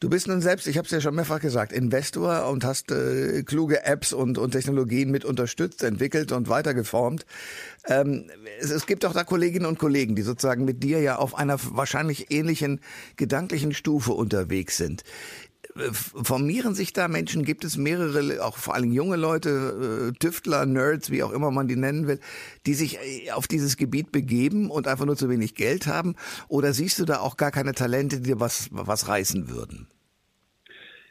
Du 0.00 0.10
bist 0.10 0.28
nun 0.28 0.40
selbst, 0.40 0.66
ich 0.66 0.76
habe 0.76 0.86
es 0.86 0.90
ja 0.90 1.00
schon 1.00 1.14
mehrfach 1.14 1.40
gesagt, 1.40 1.72
Investor 1.72 2.50
und 2.50 2.64
hast 2.64 2.90
äh, 2.90 3.42
kluge 3.44 3.84
Apps 3.84 4.12
und, 4.12 4.36
und 4.36 4.50
Technologien 4.50 5.10
mit 5.10 5.24
unterstützt, 5.24 5.82
entwickelt 5.82 6.32
und 6.32 6.48
weitergeformt. 6.48 7.24
Ähm, 7.86 8.24
es, 8.60 8.70
es 8.70 8.86
gibt 8.86 9.04
auch 9.06 9.12
da 9.12 9.24
Kolleginnen 9.24 9.66
und 9.66 9.78
Kollegen, 9.78 10.16
die 10.16 10.22
sozusagen 10.22 10.64
mit 10.64 10.82
dir 10.82 11.00
ja 11.00 11.16
auf 11.16 11.36
einer 11.36 11.56
wahrscheinlich 11.70 12.30
ähnlichen 12.30 12.80
gedanklichen 13.16 13.72
Stufe 13.72 14.12
unterwegs 14.12 14.76
sind 14.76 15.04
formieren 15.92 16.74
sich 16.74 16.92
da 16.92 17.08
Menschen? 17.08 17.44
Gibt 17.44 17.64
es 17.64 17.76
mehrere, 17.76 18.44
auch 18.44 18.56
vor 18.56 18.74
allem 18.74 18.92
junge 18.92 19.16
Leute, 19.16 20.10
äh, 20.10 20.18
Tüftler, 20.18 20.66
Nerds, 20.66 21.10
wie 21.10 21.22
auch 21.22 21.32
immer 21.32 21.50
man 21.50 21.68
die 21.68 21.76
nennen 21.76 22.06
will, 22.06 22.18
die 22.66 22.74
sich 22.74 22.96
äh, 22.96 23.30
auf 23.32 23.46
dieses 23.46 23.76
Gebiet 23.76 24.12
begeben 24.12 24.70
und 24.70 24.88
einfach 24.88 25.06
nur 25.06 25.16
zu 25.16 25.28
wenig 25.28 25.54
Geld 25.54 25.86
haben? 25.86 26.14
Oder 26.48 26.72
siehst 26.72 26.98
du 26.98 27.04
da 27.04 27.18
auch 27.20 27.36
gar 27.36 27.50
keine 27.50 27.72
Talente, 27.72 28.18
die 28.18 28.30
dir 28.30 28.40
was, 28.40 28.68
was 28.72 29.08
reißen 29.08 29.48
würden? 29.48 29.86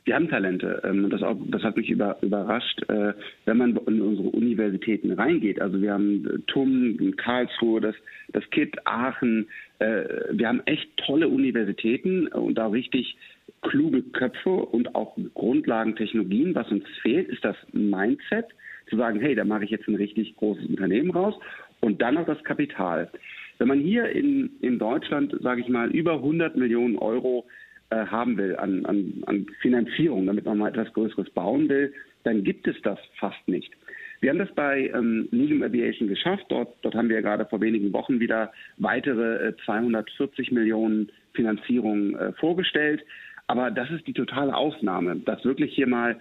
Wir 0.05 0.15
haben 0.15 0.29
Talente. 0.29 0.81
Ähm, 0.85 1.09
das, 1.09 1.21
auch, 1.21 1.35
das 1.47 1.63
hat 1.63 1.75
mich 1.75 1.89
über, 1.89 2.17
überrascht, 2.21 2.81
äh, 2.89 3.13
wenn 3.45 3.57
man 3.57 3.75
in 3.87 4.01
unsere 4.01 4.29
Universitäten 4.29 5.11
reingeht. 5.11 5.59
Also 5.59 5.81
wir 5.81 5.91
haben 5.93 6.43
TUM, 6.47 7.13
Karlsruhe, 7.17 7.81
das, 7.81 7.95
das 8.29 8.49
KIT, 8.51 8.75
Aachen. 8.85 9.47
Wir 9.79 10.47
haben 10.47 10.61
echt 10.65 10.89
tolle 11.05 11.27
Universitäten 11.27 12.29
und 12.29 12.55
da 12.55 12.65
richtig 12.65 13.15
kluge 13.61 14.01
Köpfe 14.03 14.49
und 14.49 14.95
auch 14.95 15.17
Grundlagentechnologien. 15.33 16.55
Was 16.55 16.69
uns 16.71 16.85
fehlt, 17.01 17.29
ist 17.29 17.43
das 17.43 17.55
Mindset, 17.71 18.45
zu 18.89 18.97
sagen, 18.97 19.19
hey, 19.19 19.35
da 19.35 19.43
mache 19.43 19.65
ich 19.65 19.69
jetzt 19.69 19.87
ein 19.87 19.95
richtig 19.95 20.35
großes 20.37 20.65
Unternehmen 20.65 21.11
raus 21.11 21.35
und 21.81 22.01
dann 22.01 22.15
noch 22.15 22.25
das 22.25 22.43
Kapital. 22.43 23.09
Wenn 23.57 23.67
man 23.67 23.79
hier 23.79 24.09
in, 24.09 24.51
in 24.61 24.79
Deutschland, 24.79 25.35
sage 25.41 25.61
ich 25.61 25.67
mal, 25.67 25.89
über 25.91 26.13
100 26.13 26.55
Millionen 26.55 26.97
Euro 26.97 27.47
äh, 27.89 28.05
haben 28.05 28.37
will 28.37 28.55
an, 28.55 28.85
an, 28.85 29.23
an 29.25 29.47
Finanzierung, 29.61 30.25
damit 30.27 30.45
man 30.45 30.57
mal 30.57 30.69
etwas 30.69 30.93
Größeres 30.93 31.29
bauen 31.31 31.67
will, 31.69 31.93
dann 32.23 32.43
gibt 32.43 32.67
es 32.67 32.75
das 32.83 32.99
fast 33.19 33.47
nicht. 33.47 33.71
Wir 34.19 34.31
haben 34.31 34.39
das 34.39 34.53
bei 34.55 34.91
ähm, 34.93 35.27
Lilium 35.31 35.61
Aviation 35.61 36.07
geschafft. 36.07 36.45
Dort, 36.49 36.75
dort 36.81 36.95
haben 36.95 37.09
wir 37.09 37.21
gerade 37.21 37.45
vor 37.45 37.61
wenigen 37.61 37.93
Wochen 37.93 38.19
wieder 38.19 38.51
weitere 38.77 39.49
äh, 39.49 39.53
240 39.65 40.51
Millionen 40.51 41.11
Finanzierungen 41.33 42.15
äh, 42.15 42.33
vorgestellt. 42.33 43.03
Aber 43.47 43.71
das 43.71 43.89
ist 43.91 44.05
die 44.07 44.13
totale 44.13 44.55
Ausnahme, 44.55 45.17
dass 45.17 45.43
wirklich 45.45 45.73
hier 45.73 45.87
mal 45.87 46.19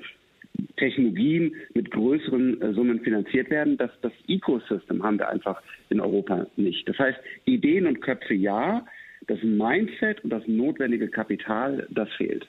Technologien 0.76 1.54
mit 1.74 1.90
größeren 1.90 2.60
äh, 2.62 2.72
Summen 2.72 3.00
finanziert 3.00 3.50
werden. 3.50 3.76
Das, 3.76 3.90
das 4.02 4.12
Ecosystem 4.28 5.02
haben 5.02 5.18
wir 5.18 5.28
einfach 5.28 5.62
in 5.90 6.00
Europa 6.00 6.46
nicht. 6.56 6.88
Das 6.88 6.98
heißt, 6.98 7.18
Ideen 7.44 7.86
und 7.86 8.00
Köpfe 8.00 8.34
ja, 8.34 8.84
das 9.26 9.42
Mindset 9.42 10.22
und 10.24 10.30
das 10.30 10.46
notwendige 10.46 11.08
Kapital, 11.08 11.86
das 11.90 12.08
fehlt. 12.16 12.46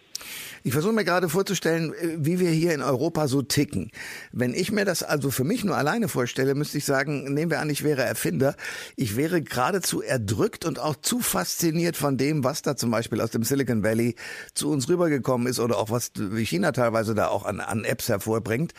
Ich 0.63 0.74
versuche 0.74 0.93
mir 0.93 1.05
gerade 1.05 1.29
vorzustellen, 1.29 1.93
äh, 1.93 2.17
wie 2.17 2.39
wir 2.39 2.50
hier 2.50 2.74
in 2.74 2.81
Europa 2.81 3.27
so 3.27 3.41
ticken. 3.41 3.91
Wenn 4.31 4.53
ich 4.53 4.72
mir 4.72 4.86
das 4.86 5.03
also 5.03 5.31
für 5.31 5.43
mich 5.43 5.63
nur 5.63 5.77
alleine 5.77 6.07
vorstelle, 6.07 6.55
müsste 6.55 6.77
ich 6.77 6.86
sagen, 6.86 7.34
nehmen 7.34 7.51
wir 7.51 7.60
an, 7.60 7.69
ich 7.69 7.84
wäre 7.84 8.03
Erfinder. 8.03 8.55
Ich 8.96 9.15
wäre 9.15 9.41
geradezu 9.41 10.01
erdrückt 10.01 10.65
und 10.65 10.79
auch 10.79 10.96
zu 10.96 11.19
fasziniert 11.19 11.96
von 11.96 12.17
dem, 12.17 12.43
was 12.43 12.62
da 12.62 12.75
zum 12.75 12.91
Beispiel 12.91 13.22
aus 13.22 13.31
dem 13.31 13.43
Silicon 13.43 13.84
Valley 13.84 14.15
zu 14.53 14.69
uns 14.69 14.89
rübergekommen 14.89 15.48
ist 15.48 15.60
oder 15.60 15.77
auch 15.77 15.89
was 15.89 16.12
China 16.36 16.72
teilweise 16.72 17.15
da 17.15 17.27
auch 17.27 17.46
an, 17.46 17.60
an 17.60 17.84
Apps 17.84 18.10
hervorbringt. 18.10 18.74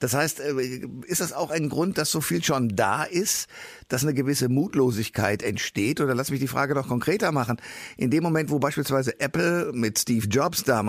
Das 0.00 0.14
heißt, 0.14 0.40
äh, 0.40 0.80
ist 1.06 1.20
das 1.20 1.32
auch 1.32 1.50
ein 1.50 1.68
Grund, 1.68 1.98
dass 1.98 2.10
so 2.10 2.20
viel 2.20 2.42
schon 2.42 2.74
da 2.74 3.04
ist, 3.04 3.48
dass 3.88 4.02
eine 4.02 4.14
gewisse 4.14 4.48
Mutlosigkeit 4.48 5.42
entsteht? 5.42 6.00
Oder 6.00 6.14
lass 6.14 6.30
mich 6.30 6.40
die 6.40 6.48
Frage 6.48 6.74
noch 6.74 6.88
konkreter 6.88 7.32
machen. 7.32 7.60
In 7.96 8.10
dem 8.10 8.22
Moment, 8.22 8.50
wo 8.50 8.58
beispielsweise 8.58 9.20
Apple 9.20 9.70
mit 9.72 9.98
Steve 9.98 10.26
Jobs 10.26 10.64
damals 10.64 10.87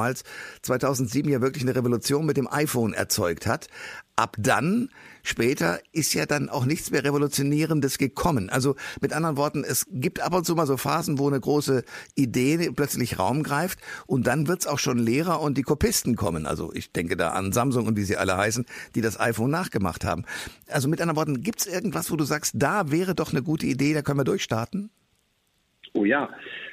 2007 0.61 1.31
ja 1.31 1.41
wirklich 1.41 1.63
eine 1.63 1.75
Revolution 1.75 2.25
mit 2.25 2.37
dem 2.37 2.47
iPhone 2.51 2.93
erzeugt 2.93 3.47
hat, 3.47 3.67
ab 4.19 4.35
dann, 4.37 4.89
später, 5.23 5.79
ist 5.93 6.13
ja 6.13 6.25
dann 6.25 6.49
auch 6.49 6.65
nichts 6.65 6.91
mehr 6.91 7.03
Revolutionierendes 7.03 7.97
gekommen. 7.97 8.49
Also 8.49 8.75
mit 9.01 9.13
anderen 9.13 9.37
Worten, 9.37 9.63
es 9.63 9.87
gibt 9.89 10.19
ab 10.19 10.33
und 10.33 10.45
zu 10.45 10.55
mal 10.55 10.67
so 10.67 10.75
Phasen, 10.75 11.19
wo 11.19 11.27
eine 11.27 11.39
große 11.39 11.83
Idee 12.15 12.69
plötzlich 12.75 13.17
Raum 13.17 13.43
greift 13.43 13.79
und 14.07 14.27
dann 14.27 14.47
wird's 14.47 14.67
auch 14.67 14.79
schon 14.79 14.97
leerer 14.97 15.41
und 15.41 15.57
die 15.57 15.61
Kopisten 15.61 16.15
kommen. 16.15 16.45
Also 16.45 16.71
ich 16.73 16.91
denke 16.91 17.15
da 17.15 17.29
an 17.29 17.53
Samsung 17.53 17.87
und 17.87 17.95
wie 17.95 18.03
sie 18.03 18.17
alle 18.17 18.35
heißen, 18.35 18.65
die 18.95 19.01
das 19.01 19.19
iPhone 19.19 19.51
nachgemacht 19.51 20.03
haben. 20.03 20.25
Also 20.67 20.89
mit 20.89 21.01
anderen 21.01 21.17
Worten, 21.17 21.41
gibt's 21.41 21.65
irgendwas, 21.65 22.11
wo 22.11 22.17
du 22.17 22.25
sagst, 22.25 22.55
da 22.57 22.91
wäre 22.91 23.15
doch 23.15 23.31
eine 23.31 23.41
gute 23.41 23.67
Idee, 23.67 23.93
da 23.93 24.01
können 24.01 24.19
wir 24.19 24.25
durchstarten? 24.25 24.89
Oh 25.93 26.05
ja, 26.05 26.29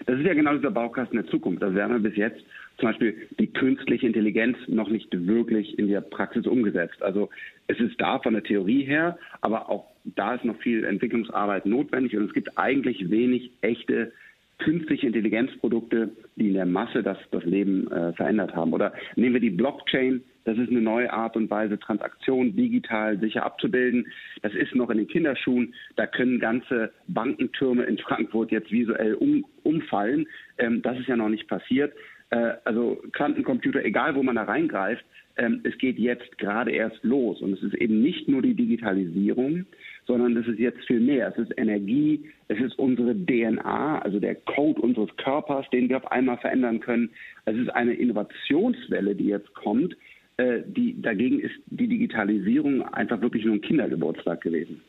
das 0.06 0.18
ist 0.18 0.26
ja 0.26 0.35
genau 0.35 0.54
dieser 0.56 0.71
Baukasten 0.71 1.16
der 1.16 1.30
Zukunft. 1.30 1.62
Werden 1.62 2.02
wir 2.02 2.11
bis 2.11 2.16
jetzt 2.16 2.42
zum 2.78 2.90
Beispiel 2.90 3.28
die 3.38 3.47
künstliche 3.47 4.06
Intelligenz 4.06 4.56
noch 4.68 4.88
nicht 4.88 5.09
wirklich 5.26 5.78
in 5.78 5.88
der 5.88 6.00
Praxis 6.00 6.47
umgesetzt. 6.47 7.02
Also 7.02 7.30
es 7.68 7.78
ist 7.80 8.00
da 8.00 8.18
von 8.18 8.35
der 8.35 8.42
Theorie 8.42 8.85
her, 8.85 9.18
aber 9.40 9.71
auch 9.71 9.87
da 10.04 10.35
ist 10.35 10.45
noch 10.45 10.59
viel 10.59 10.85
Entwicklungsarbeit 10.85 11.66
notwendig 11.66 12.16
und 12.16 12.26
es 12.26 12.35
gibt 12.35 12.56
eigentlich 12.59 13.11
wenig 13.11 13.50
echte 13.62 14.12
künstliche 14.59 15.06
Intelligenzprodukte, 15.06 16.11
die 16.37 16.49
in 16.49 16.54
der 16.54 16.66
Masse 16.66 17.02
das, 17.02 17.18
das 17.30 17.45
Leben 17.45 17.90
äh, 17.90 18.12
verändert 18.14 18.54
haben. 18.54 18.73
Oder 18.73 18.92
nehmen 19.14 19.35
wir 19.35 19.40
die 19.40 19.50
Blockchain, 19.50 20.23
das 20.45 20.56
ist 20.59 20.71
eine 20.71 20.80
neue 20.80 21.12
Art 21.12 21.37
und 21.37 21.50
Weise, 21.50 21.78
Transaktionen 21.78 22.54
digital 22.54 23.18
sicher 23.18 23.45
abzubilden. 23.45 24.06
Das 24.42 24.54
ist 24.54 24.75
noch 24.75 24.90
in 24.90 24.99
den 24.99 25.09
Kinderschuhen. 25.09 25.75
Da 25.97 26.06
können 26.06 26.38
ganze 26.38 26.92
Bankentürme 27.09 27.85
in 27.85 27.99
Frankfurt 27.99 28.52
jetzt 28.52 28.71
visuell 28.71 29.14
um, 29.14 29.45
umfallen. 29.64 30.26
Ähm, 30.59 30.83
das 30.83 30.99
ist 30.99 31.09
ja 31.09 31.16
noch 31.16 31.28
nicht 31.28 31.49
passiert. 31.49 31.92
Äh, 32.30 32.54
also 32.64 33.00
Quantencomputer, 33.12 33.85
egal 33.85 34.14
wo 34.14 34.23
man 34.23 34.37
da 34.37 34.45
reingreift, 34.45 35.04
ähm, 35.37 35.61
es 35.64 35.76
geht 35.78 35.99
jetzt 35.99 36.38
gerade 36.38 36.73
erst 36.73 37.02
los. 37.02 37.40
Und 37.40 37.52
es 37.52 37.62
ist 37.62 37.75
eben 37.75 38.02
nicht 38.02 38.28
nur 38.28 38.42
die 38.42 38.54
Digitalisierung, 38.54 39.66
sondern 40.06 40.37
es 40.37 40.47
ist 40.47 40.59
jetzt 40.59 40.85
viel 40.87 41.00
mehr. 41.00 41.28
Es 41.28 41.38
ist 41.38 41.52
Energie, 41.59 42.25
es 42.49 42.59
ist 42.59 42.78
unsere 42.78 43.14
DNA, 43.14 44.00
also 44.00 44.18
der 44.18 44.35
Code 44.35 44.80
unseres 44.80 45.14
Körpers, 45.16 45.68
den 45.71 45.88
wir 45.88 45.99
auf 45.99 46.11
einmal 46.11 46.38
verändern 46.38 46.80
können. 46.80 47.11
Es 47.45 47.56
ist 47.56 47.68
eine 47.71 47.95
Innovationswelle, 47.95 49.14
die 49.14 49.26
jetzt 49.26 49.52
kommt. 49.54 49.97
Äh, 50.38 50.62
die, 50.66 51.00
dagegen 51.00 51.40
ist 51.40 51.54
die 51.66 51.88
Digitalisierung 51.88 52.83
einfach 52.83 53.21
wirklich 53.21 53.45
nur 53.45 53.54
ein 53.54 53.61
Kindergeburtstag 53.61 54.40
gewesen. 54.40 54.80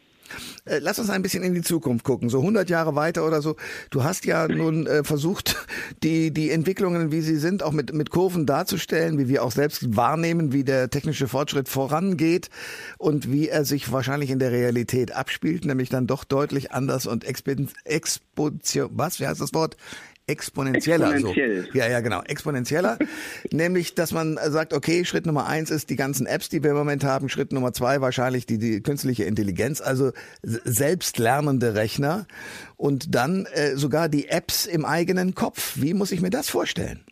Äh, 0.66 0.80
lass 0.80 1.00
uns 1.00 1.10
ein 1.10 1.22
bisschen 1.22 1.44
in 1.44 1.54
die 1.54 1.62
Zukunft 1.62 2.04
gucken, 2.04 2.30
so 2.30 2.40
100 2.40 2.70
Jahre 2.70 2.96
weiter 2.96 3.26
oder 3.26 3.42
so. 3.42 3.56
Du 3.90 4.04
hast 4.04 4.26
ja 4.26 4.48
nun 4.48 4.88
äh, 4.88 5.04
versucht, 5.04 5.56
die, 6.04 6.32
die 6.32 6.52
Entwicklungen, 6.52 7.12
wie 7.12 7.22
sie 7.22 7.38
sind, 7.38 7.64
auch 7.64 7.72
mit, 7.72 7.94
mit 7.94 8.10
Kurven 8.10 8.46
darzustellen, 8.46 9.18
wie 9.18 9.28
wir 9.28 9.44
auch 9.44 9.52
selbst 9.52 9.96
wahrnehmen, 9.96 10.54
wie 10.54 10.64
der 10.64 10.90
technische 10.90 11.28
Fortschritt 11.28 11.70
vorangeht 11.70 12.50
und 12.98 13.32
wie 13.32 13.50
er 13.50 13.66
sich 13.66 13.92
wahrscheinlich 13.92 14.30
in 14.30 14.40
der 14.40 14.52
Realität 14.52 15.14
abspielt, 15.14 15.66
nämlich 15.66 15.90
dann 15.90 16.08
doch 16.08 16.24
deutlich 16.24 16.72
anders 16.72 17.08
und 17.08 17.26
expo, 17.26 18.52
was, 18.92 19.20
wie 19.20 19.28
heißt 19.28 19.42
das 19.42 19.54
Wort? 19.54 19.78
Exponentieller. 20.28 21.12
Exponentiell. 21.12 21.64
So. 21.72 21.78
Ja, 21.78 21.88
ja, 21.88 22.02
genau. 22.02 22.22
Exponentieller. 22.22 22.98
Nämlich, 23.52 23.96
dass 23.96 24.12
man 24.12 24.38
sagt, 24.48 24.74
okay, 24.74 25.06
Schritt 25.06 25.26
Nummer 25.26 25.48
eins 25.48 25.72
ist 25.72 25.90
die 25.90 25.96
ganzen 25.96 26.28
Apps, 26.28 26.50
die 26.50 26.64
wir 26.64 26.72
im 26.72 26.78
Moment 26.78 27.04
haben. 27.04 27.30
Schritt 27.30 27.54
Nummer 27.54 27.74
zwei 27.74 28.02
wahrscheinlich 28.02 28.46
die, 28.46 28.58
die 28.58 28.82
künstliche 28.82 29.24
Intelligenz, 29.24 29.82
also 29.82 30.12
selbstlernende 30.44 31.76
Rechner. 31.76 32.28
Und 32.76 33.16
dann 33.16 33.46
äh, 33.54 33.76
sogar 33.76 34.10
die 34.10 34.28
Apps 34.28 34.66
im 34.66 34.86
eigenen 34.86 35.34
Kopf. 35.34 35.74
Wie 35.76 35.94
muss 35.94 36.12
ich 36.12 36.22
mir 36.22 36.30
das 36.30 36.50
vorstellen? 36.50 37.04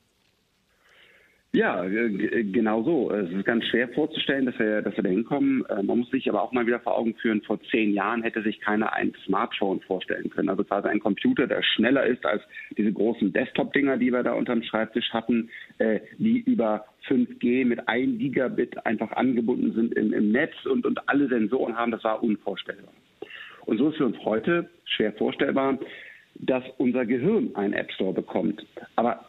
Ja, 1.55 1.85
genau 1.85 2.83
so. 2.83 3.11
Es 3.11 3.31
ist 3.31 3.45
ganz 3.45 3.63
schwer 3.67 3.87
vorzustellen, 3.87 4.45
dass 4.45 4.59
wir, 4.59 4.81
dass 4.81 4.93
wir 4.97 5.05
da 5.05 5.09
hinkommen. 5.09 5.63
Äh, 5.67 5.83
man 5.83 5.99
muss 5.99 6.11
sich 6.11 6.27
aber 6.27 6.41
auch 6.41 6.51
mal 6.51 6.67
wieder 6.67 6.81
vor 6.81 6.97
Augen 6.97 7.15
führen, 7.15 7.41
vor 7.43 7.61
zehn 7.71 7.93
Jahren 7.93 8.23
hätte 8.23 8.41
sich 8.41 8.59
keiner 8.59 8.91
ein 8.91 9.13
Smartphone 9.25 9.79
vorstellen 9.79 10.29
können. 10.29 10.49
Also 10.49 10.65
quasi 10.65 10.89
ein 10.89 10.99
Computer, 10.99 11.47
der 11.47 11.63
schneller 11.63 12.05
ist 12.05 12.25
als 12.25 12.43
diese 12.77 12.91
großen 12.91 13.31
Desktop-Dinger, 13.31 13.95
die 13.95 14.11
wir 14.11 14.21
da 14.21 14.33
unterm 14.33 14.63
Schreibtisch 14.63 15.13
hatten, 15.13 15.49
äh, 15.77 16.01
die 16.17 16.39
über 16.39 16.87
5G 17.07 17.63
mit 17.65 17.87
1 17.87 18.19
Gigabit 18.19 18.85
einfach 18.85 19.13
angebunden 19.13 19.71
sind 19.71 19.93
im, 19.93 20.11
im 20.11 20.33
Netz 20.33 20.53
und, 20.65 20.85
und 20.85 21.07
alle 21.07 21.29
Sensoren 21.29 21.77
haben. 21.77 21.91
Das 21.91 22.03
war 22.03 22.21
unvorstellbar. 22.21 22.91
Und 23.65 23.77
so 23.77 23.91
ist 23.91 23.95
für 23.95 24.05
uns 24.05 24.17
heute 24.25 24.69
schwer 24.83 25.13
vorstellbar, 25.13 25.79
dass 26.35 26.65
unser 26.79 27.05
Gehirn 27.05 27.55
einen 27.55 27.71
App 27.71 27.93
Store 27.93 28.13
bekommt. 28.13 28.65
Aber 28.97 29.23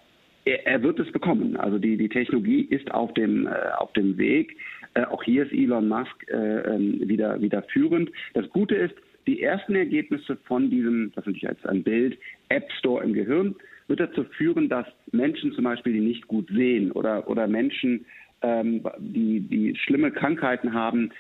er, 0.47 0.67
er 0.67 0.83
wird 0.83 0.99
es 0.99 1.13
bekommen. 1.13 1.57
Also 1.59 1.79
die, 1.79 1.99
die 1.99 2.09
Technologie 2.09 2.63
ist 2.63 2.91
auf 2.91 3.13
dem, 3.15 3.47
äh, 3.47 3.51
auf 3.77 3.93
dem 3.93 4.17
Weg. 4.17 4.57
Äh, 4.95 5.05
auch 5.05 5.23
hier 5.23 5.45
ist 5.45 5.53
Elon 5.53 5.89
Musk 5.89 6.27
äh, 6.29 6.35
ähm, 6.35 7.01
wieder, 7.07 7.41
wieder 7.43 7.63
führend. 7.65 8.11
Das 8.33 8.49
Gute 8.49 8.77
ist, 8.77 8.95
die 9.27 9.43
ersten 9.43 9.75
Ergebnisse 9.75 10.37
von 10.45 10.71
diesem, 10.71 11.13
das 11.15 11.23
ist 11.23 11.27
natürlich 11.27 11.49
als 11.49 11.67
ein 11.67 11.83
Bild, 11.83 12.17
App 12.49 12.71
Store 12.79 13.05
im 13.05 13.13
Gehirn, 13.13 13.57
wird 13.89 14.01
dazu 14.01 14.25
führen, 14.25 14.69
dass 14.69 14.87
Menschen 15.13 15.53
zum 15.53 15.65
Beispiel, 15.65 15.93
die 15.93 16.01
nicht 16.01 16.27
gut 16.29 16.49
sehen 16.49 16.93
oder, 16.93 17.29
oder 17.29 17.47
Menschen, 17.49 18.07
ähm, 18.43 18.83
die, 18.99 19.41
die 19.41 19.77
schlimme 19.77 20.13
Krankheiten 20.13 20.73
haben, 20.73 21.11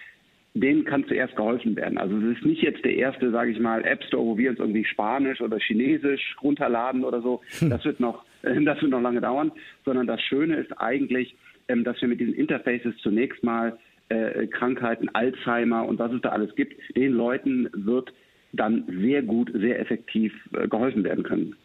denen 0.60 0.84
kann 0.84 1.06
zuerst 1.06 1.36
geholfen 1.36 1.76
werden. 1.76 1.98
Also 1.98 2.16
es 2.16 2.38
ist 2.38 2.44
nicht 2.44 2.62
jetzt 2.62 2.84
der 2.84 2.94
erste, 2.94 3.30
sage 3.30 3.50
ich 3.50 3.60
mal, 3.60 3.84
App 3.84 4.02
Store, 4.04 4.24
wo 4.24 4.38
wir 4.38 4.50
uns 4.50 4.58
irgendwie 4.58 4.84
Spanisch 4.84 5.40
oder 5.40 5.58
Chinesisch 5.58 6.36
runterladen 6.42 7.04
oder 7.04 7.20
so. 7.20 7.42
Hm. 7.58 7.70
Das 7.70 7.84
wird 7.84 8.00
noch, 8.00 8.24
das 8.42 8.80
wird 8.80 8.90
noch 8.90 9.00
lange 9.00 9.20
dauern. 9.20 9.52
Sondern 9.84 10.06
das 10.06 10.20
Schöne 10.22 10.56
ist 10.56 10.72
eigentlich, 10.80 11.36
ähm, 11.68 11.84
dass 11.84 12.00
wir 12.00 12.08
mit 12.08 12.20
diesen 12.20 12.34
Interfaces 12.34 12.96
zunächst 12.98 13.42
mal 13.42 13.78
äh, 14.08 14.46
Krankheiten, 14.46 15.08
Alzheimer 15.14 15.86
und 15.86 15.98
was 15.98 16.12
es 16.12 16.20
da 16.22 16.30
alles 16.30 16.54
gibt, 16.54 16.74
den 16.96 17.12
Leuten 17.12 17.68
wird 17.72 18.12
dann 18.52 18.84
sehr 19.00 19.22
gut, 19.22 19.50
sehr 19.52 19.80
effektiv 19.80 20.32
äh, 20.52 20.68
geholfen 20.68 21.04
werden 21.04 21.24
können. 21.24 21.56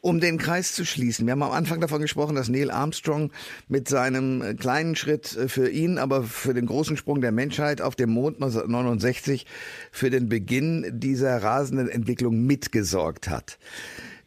Um 0.00 0.20
den 0.20 0.38
Kreis 0.38 0.72
zu 0.72 0.84
schließen, 0.84 1.26
wir 1.26 1.32
haben 1.32 1.42
am 1.42 1.52
Anfang 1.52 1.80
davon 1.80 2.00
gesprochen, 2.00 2.34
dass 2.34 2.48
Neil 2.48 2.70
Armstrong 2.70 3.32
mit 3.68 3.88
seinem 3.88 4.42
äh, 4.42 4.54
kleinen 4.54 4.96
Schritt 4.96 5.36
äh, 5.36 5.48
für 5.48 5.68
ihn, 5.68 5.98
aber 5.98 6.22
für 6.22 6.54
den 6.54 6.66
großen 6.66 6.96
Sprung 6.96 7.20
der 7.20 7.32
Menschheit 7.32 7.80
auf 7.80 7.96
dem 7.96 8.10
Mond 8.10 8.36
1969 8.36 9.46
für 9.90 10.10
den 10.10 10.28
Beginn 10.28 11.00
dieser 11.00 11.42
rasenden 11.42 11.88
Entwicklung 11.88 12.46
mitgesorgt 12.46 13.28
hat. 13.28 13.58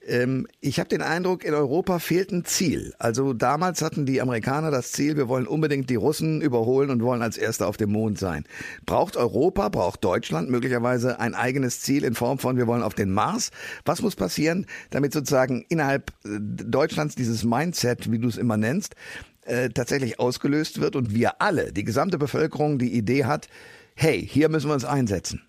Ähm, 0.10 0.48
ich 0.60 0.80
habe 0.80 0.90
den 0.90 1.02
Eindruck, 1.02 1.44
in 1.44 1.54
Europa 1.54 2.00
fehlt 2.00 2.32
ein 2.32 2.44
Ziel. 2.44 2.94
Also 2.98 3.34
damals 3.34 3.82
hatten 3.82 4.06
die 4.06 4.22
Amerikaner 4.22 4.72
das 4.72 4.92
Ziel, 4.92 5.16
wir 5.16 5.28
wollen 5.28 5.46
unbedingt 5.46 5.90
die 5.90 5.96
Russen 5.96 6.42
überholen 6.42 6.90
und 6.90 7.04
wollen 7.04 7.22
als 7.22 7.38
Erster 7.38 7.68
auf 7.68 7.78
dem 7.78 7.92
Mond 7.92 8.18
sein. 8.18 8.46
Braucht 8.86 9.16
Europa, 9.18 9.70
braucht 9.70 10.04
Deutschland 10.04 10.50
möglicherweise 10.50 11.20
ein 11.20 11.36
eigenes 11.36 11.82
Ziel 11.82 12.04
in 12.04 12.16
Form 12.16 12.40
von, 12.40 12.58
wir 12.58 12.66
wollen 12.66 12.82
auf 12.82 12.96
den 12.96 13.12
Mars? 13.12 13.52
Was 13.86 14.02
muss 14.02 14.16
passieren, 14.16 14.66
damit 14.90 15.14
sozusagen 15.14 15.64
innerhalb 15.70 16.12
äh, 16.26 16.40
Deutschlands 16.40 17.16
dieses 17.16 17.44
Mindset, 17.44 18.12
wie 18.12 18.20
du 18.20 18.28
es 18.28 18.38
immer 18.38 18.58
nennst, 18.58 18.96
äh, 19.46 19.70
tatsächlich 19.70 20.20
ausgelöst 20.20 20.82
wird 20.82 20.96
und 20.96 21.14
wir 21.14 21.42
alle, 21.42 21.72
die 21.72 21.84
gesamte 21.84 22.18
Bevölkerung, 22.18 22.80
die 22.80 22.94
Idee 22.94 23.26
hat, 23.26 23.48
hey, 23.94 24.26
hier 24.26 24.50
müssen 24.50 24.70
wir 24.70 24.74
uns 24.74 24.86
einsetzen? 24.86 25.42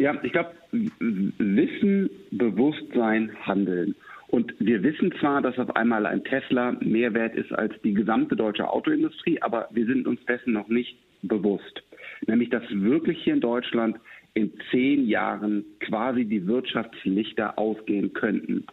Ja, 0.00 0.18
ich 0.22 0.32
glaube, 0.32 0.54
Wissen, 0.72 2.08
Bewusstsein, 2.30 3.30
Handeln. 3.42 3.94
Und 4.28 4.54
wir 4.58 4.82
wissen 4.82 5.12
zwar, 5.20 5.42
dass 5.42 5.58
auf 5.58 5.76
einmal 5.76 6.06
ein 6.06 6.24
Tesla 6.24 6.72
mehr 6.80 7.12
wert 7.12 7.34
ist 7.34 7.52
als 7.52 7.74
die 7.82 7.92
gesamte 7.92 8.34
deutsche 8.34 8.66
Autoindustrie, 8.66 9.42
aber 9.42 9.68
wir 9.72 9.84
sind 9.84 10.06
uns 10.06 10.24
dessen 10.24 10.54
noch 10.54 10.68
nicht 10.68 10.96
bewusst. 11.20 11.82
Nämlich, 12.26 12.48
dass 12.48 12.62
wirklich 12.70 13.22
hier 13.22 13.34
in 13.34 13.42
Deutschland 13.42 13.98
in 14.32 14.50
zehn 14.70 15.06
Jahren 15.06 15.66
quasi 15.80 16.24
die 16.24 16.46
Wirtschaftslichter 16.46 17.58
ausgehen 17.58 18.14
könnten. 18.14 18.64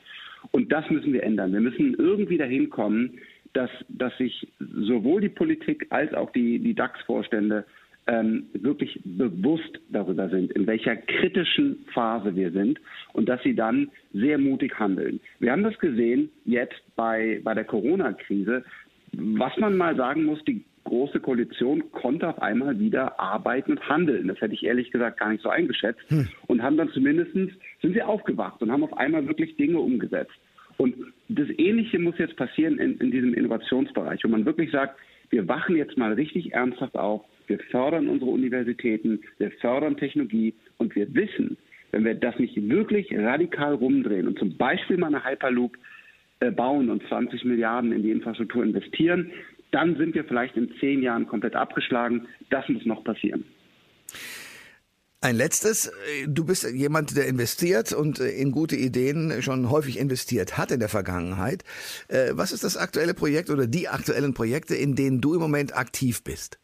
Und 0.52 0.72
das 0.72 0.90
müssen 0.90 1.12
wir 1.12 1.24
ändern. 1.24 1.52
Wir 1.52 1.60
müssen 1.60 1.94
irgendwie 1.96 2.38
dahin 2.38 2.70
kommen, 2.70 3.20
dass, 3.52 3.72
dass 3.90 4.18
sich 4.18 4.48
sowohl 4.60 5.20
die 5.20 5.30
Politik 5.30 5.88
als 5.90 6.14
auch 6.14 6.32
die, 6.32 6.60
die 6.60 6.74
DAX-Vorstände 6.74 7.66
ähm, 8.08 8.48
wirklich 8.54 9.00
bewusst 9.04 9.80
darüber 9.90 10.30
sind, 10.30 10.52
in 10.54 10.66
welcher 10.66 10.96
kritischen 10.96 11.86
Phase 11.94 12.36
wir 12.36 12.52
sind 12.52 12.80
und 13.14 13.28
dass 13.30 13.42
sie 13.44 13.56
dann 13.56 13.90
sehr 14.14 14.38
mutig 14.38 14.80
handeln. 14.80 15.20
Wir 15.40 15.52
haben 15.52 15.64
das 15.64 15.78
gesehen 15.80 16.30
jetzt 16.46 16.82
bei, 16.96 17.42
bei 17.44 17.54
der 17.54 17.66
Corona-Krise. 17.66 18.64
Was 19.14 19.56
man 19.58 19.78
mal 19.78 19.96
sagen 19.96 20.24
muss, 20.24 20.44
die 20.46 20.64
Große 20.88 21.20
Koalition 21.20 21.92
konnte 21.92 22.30
auf 22.30 22.42
einmal 22.42 22.80
wieder 22.80 23.20
arbeiten 23.20 23.72
und 23.72 23.90
handeln. 23.90 24.30
Das 24.30 24.40
hätte 24.40 24.54
ich 24.54 24.64
ehrlich 24.64 24.90
gesagt 24.90 25.20
gar 25.20 25.30
nicht 25.30 25.44
so 25.44 25.50
eingeschätzt. 25.50 26.00
Hm. 26.08 26.30
Und 26.48 26.64
haben 26.64 26.78
dann 26.78 26.90
zumindest, 26.92 27.34
sind 27.34 27.58
sie 27.82 28.02
aufgewacht 28.02 28.62
und 28.62 28.72
haben 28.72 28.86
auf 28.86 28.98
einmal 28.98 29.28
wirklich 29.28 29.58
Dinge 29.58 29.80
umgesetzt. 29.80 30.32
Und 30.78 30.96
das 31.28 31.50
Ähnliche 31.58 32.00
muss 32.00 32.18
jetzt 32.18 32.38
passieren 32.38 32.80
in, 32.80 32.98
in 33.00 33.12
diesem 33.12 33.34
Innovationsbereich, 33.34 34.24
wo 34.24 34.30
man 34.30 34.46
wirklich 34.46 34.72
sagt, 34.72 34.98
wir 35.30 35.46
wachen 35.50 35.76
jetzt 35.76 35.98
mal 35.98 36.14
richtig 36.14 36.54
ernsthaft 36.54 36.96
auf, 36.96 37.26
wir 37.48 37.60
fördern 37.72 38.08
unsere 38.08 38.32
Universitäten, 38.32 39.22
wir 39.38 39.52
fördern 39.52 39.98
Technologie 39.98 40.54
und 40.78 40.96
wir 40.96 41.14
wissen, 41.14 41.58
wenn 41.92 42.06
wir 42.06 42.16
das 42.16 42.38
nicht 42.38 42.56
wirklich 42.70 43.08
radikal 43.12 43.74
rumdrehen 43.74 44.28
und 44.28 44.38
zum 44.38 44.58
Beispiel 44.58 44.98
mal 44.98 45.08
eine 45.08 45.24
Hyperloop 45.24 45.78
äh, 46.40 46.52
bauen 46.52 46.90
und 46.90 47.02
20 47.08 47.46
Milliarden 47.46 47.92
in 47.92 48.04
die 48.04 48.12
Infrastruktur 48.12 48.64
investieren, 48.64 49.32
dann 49.72 49.98
sind 49.98 50.16
wir 50.16 50.24
vielleicht 50.24 50.56
in 50.56 50.72
zehn 50.80 51.02
Jahren 51.02 51.28
komplett 51.28 51.56
abgeschlagen. 51.56 52.28
Das 52.50 52.68
muss 52.70 52.86
noch 52.86 53.04
passieren. 53.04 53.44
Ein 55.20 55.36
letztes, 55.36 55.92
du 56.28 56.46
bist 56.46 56.72
jemand, 56.72 57.18
der 57.18 57.28
investiert 57.28 57.92
und 57.92 58.20
äh, 58.20 58.30
in 58.30 58.52
gute 58.52 58.76
Ideen 58.76 59.42
schon 59.42 59.72
häufig 59.72 59.98
investiert 59.98 60.58
hat 60.58 60.72
in 60.72 60.80
der 60.80 60.90
Vergangenheit. 60.90 61.64
Äh, 62.08 62.34
was 62.34 62.52
ist 62.52 62.64
das 62.64 62.78
aktuelle 62.78 63.16
Projekt 63.16 63.50
oder 63.50 63.66
die 63.66 63.88
aktuellen 63.88 64.36
Projekte, 64.36 64.76
in 64.76 64.96
denen 64.96 65.20
du 65.20 65.34
im 65.34 65.40
Moment 65.40 65.76
aktiv 65.76 66.24
bist? 66.24 66.60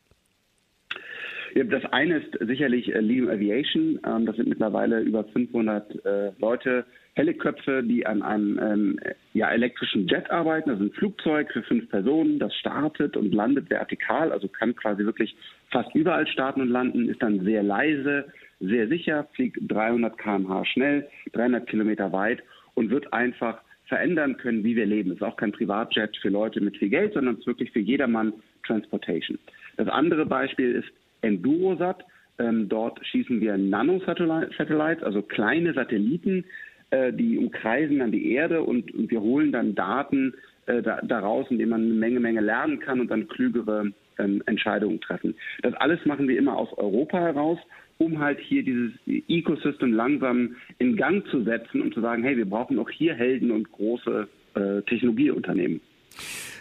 Das 1.56 1.86
eine 1.92 2.18
ist 2.18 2.38
sicherlich 2.40 2.94
äh, 2.94 3.00
Liam 3.00 3.30
Aviation. 3.30 4.00
Ähm, 4.06 4.26
das 4.26 4.36
sind 4.38 4.50
mittlerweile 4.50 5.02
über 5.02 5.24
500 5.24 6.06
äh, 6.06 6.32
Leute, 6.40 6.86
Heliköpfe, 7.14 7.84
die 7.84 8.08
an 8.08 8.24
einem 8.24 8.60
ähm, 8.60 9.00
ja, 9.34 9.52
elektrischen 9.52 10.08
Jet 10.08 10.32
arbeiten. 10.32 10.70
Das 10.70 10.80
ist 10.80 10.86
ein 10.86 10.94
Flugzeug 10.94 11.52
für 11.52 11.62
fünf 11.62 11.88
Personen. 11.90 12.40
Das 12.40 12.56
startet 12.56 13.16
und 13.16 13.36
landet 13.36 13.70
vertikal, 13.70 14.32
also 14.32 14.48
kann 14.48 14.76
quasi 14.76 15.06
wirklich 15.06 15.36
fast 15.70 15.94
überall 15.94 16.26
starten 16.26 16.62
und 16.62 16.70
landen, 16.70 17.08
ist 17.08 17.22
dann 17.22 17.44
sehr 17.44 17.62
leise, 17.62 18.26
sehr 18.60 18.88
sicher, 18.88 19.28
fliegt 19.34 19.60
300 19.62 20.18
km/h 20.18 20.66
schnell, 20.66 21.08
300 21.34 21.68
Kilometer 21.68 22.12
weit 22.12 22.42
und 22.74 22.90
wird 22.90 23.14
einfach 23.14 23.62
verändern 23.86 24.38
können, 24.38 24.64
wie 24.64 24.76
wir 24.76 24.88
leben. 24.88 25.12
Es 25.12 25.18
ist 25.18 25.24
auch 25.24 25.38
kein 25.38 25.52
Privatjet 25.52 26.18
für 26.18 26.30
Leute 26.30 26.62
mit 26.62 26.78
viel 26.78 26.90
Geld, 26.90 27.14
sondern 27.14 27.36
es 27.36 27.42
ist 27.42 27.48
wirklich 27.48 27.72
für 27.72 27.80
jedermann 27.80 28.34
Transportation. 28.66 29.38
Das 29.78 29.88
andere 29.88 30.26
Beispiel 30.26 30.72
ist 30.72 30.92
Endurosat. 31.24 32.06
Ähm, 32.40 32.68
dort 32.70 33.06
schießen 33.06 33.42
wir 33.42 33.58
Nanosatellites, 33.58 35.04
also 35.04 35.22
kleine 35.22 35.74
Satelliten, 35.74 36.46
äh, 36.90 37.14
die 37.14 37.38
umkreisen 37.38 38.00
dann 38.00 38.12
die 38.12 38.32
Erde 38.32 38.64
und, 38.64 38.94
und 38.94 39.12
wir 39.12 39.22
holen 39.22 39.52
dann 39.52 39.76
Daten 39.76 40.34
äh, 40.66 40.82
da, 40.82 41.00
daraus, 41.02 41.48
indem 41.50 41.70
man 41.70 41.82
eine 41.84 41.94
Menge, 41.94 42.20
Menge 42.20 42.42
lernen 42.42 42.80
kann 42.80 43.00
und 43.00 43.12
dann 43.12 43.28
klügere 43.28 43.92
ähm, 44.18 44.42
Entscheidungen 44.46 45.00
treffen. 45.02 45.36
Das 45.62 45.74
alles 45.76 46.04
machen 46.06 46.28
wir 46.28 46.38
immer 46.38 46.58
aus 46.58 46.76
Europa 46.78 47.20
heraus 47.20 47.60
um 47.98 48.20
halt 48.20 48.40
hier 48.40 48.64
dieses 48.64 48.92
Ecosystem 49.06 49.94
langsam 49.94 50.56
in 50.80 50.96
Gang 50.96 51.26
zu 51.28 51.44
setzen 51.44 51.82
und 51.82 51.94
zu 51.94 52.02
sagen, 52.02 52.24
hey, 52.24 52.38
wir 52.38 52.50
brauchen 52.50 52.80
auch 52.80 52.90
hier 52.90 53.14
Helden 53.14 53.52
und 53.52 53.72
große 53.72 54.28
äh, 54.56 54.82
Technologieunternehmen. 54.84 55.82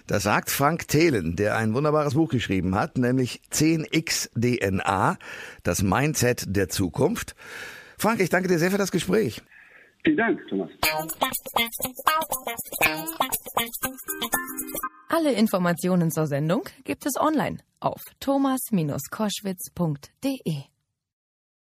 Das 0.06 0.24
sagt 0.24 0.50
Frank 0.50 0.88
Thelen, 0.88 1.36
der 1.36 1.56
ein 1.56 1.72
wunderbares 1.74 2.14
Buch 2.14 2.30
geschrieben 2.30 2.74
hat, 2.74 2.98
nämlich 2.98 3.40
10x 3.52 4.30
DNA, 4.34 5.16
das 5.62 5.82
Mindset 5.82 6.44
der 6.48 6.68
Zukunft. 6.68 7.36
Frank, 7.98 8.20
ich 8.20 8.30
danke 8.30 8.48
dir 8.48 8.58
sehr 8.58 8.70
für 8.70 8.78
das 8.78 8.90
Gespräch. 8.90 9.42
Vielen 10.04 10.16
Dank, 10.16 10.40
Thomas. 10.48 10.70
Alle 15.08 15.32
Informationen 15.32 16.10
zur 16.10 16.26
Sendung 16.26 16.64
gibt 16.84 17.06
es 17.06 17.16
online 17.16 17.58
auf 17.78 18.02
thomas-koschwitz.de. 18.18 20.71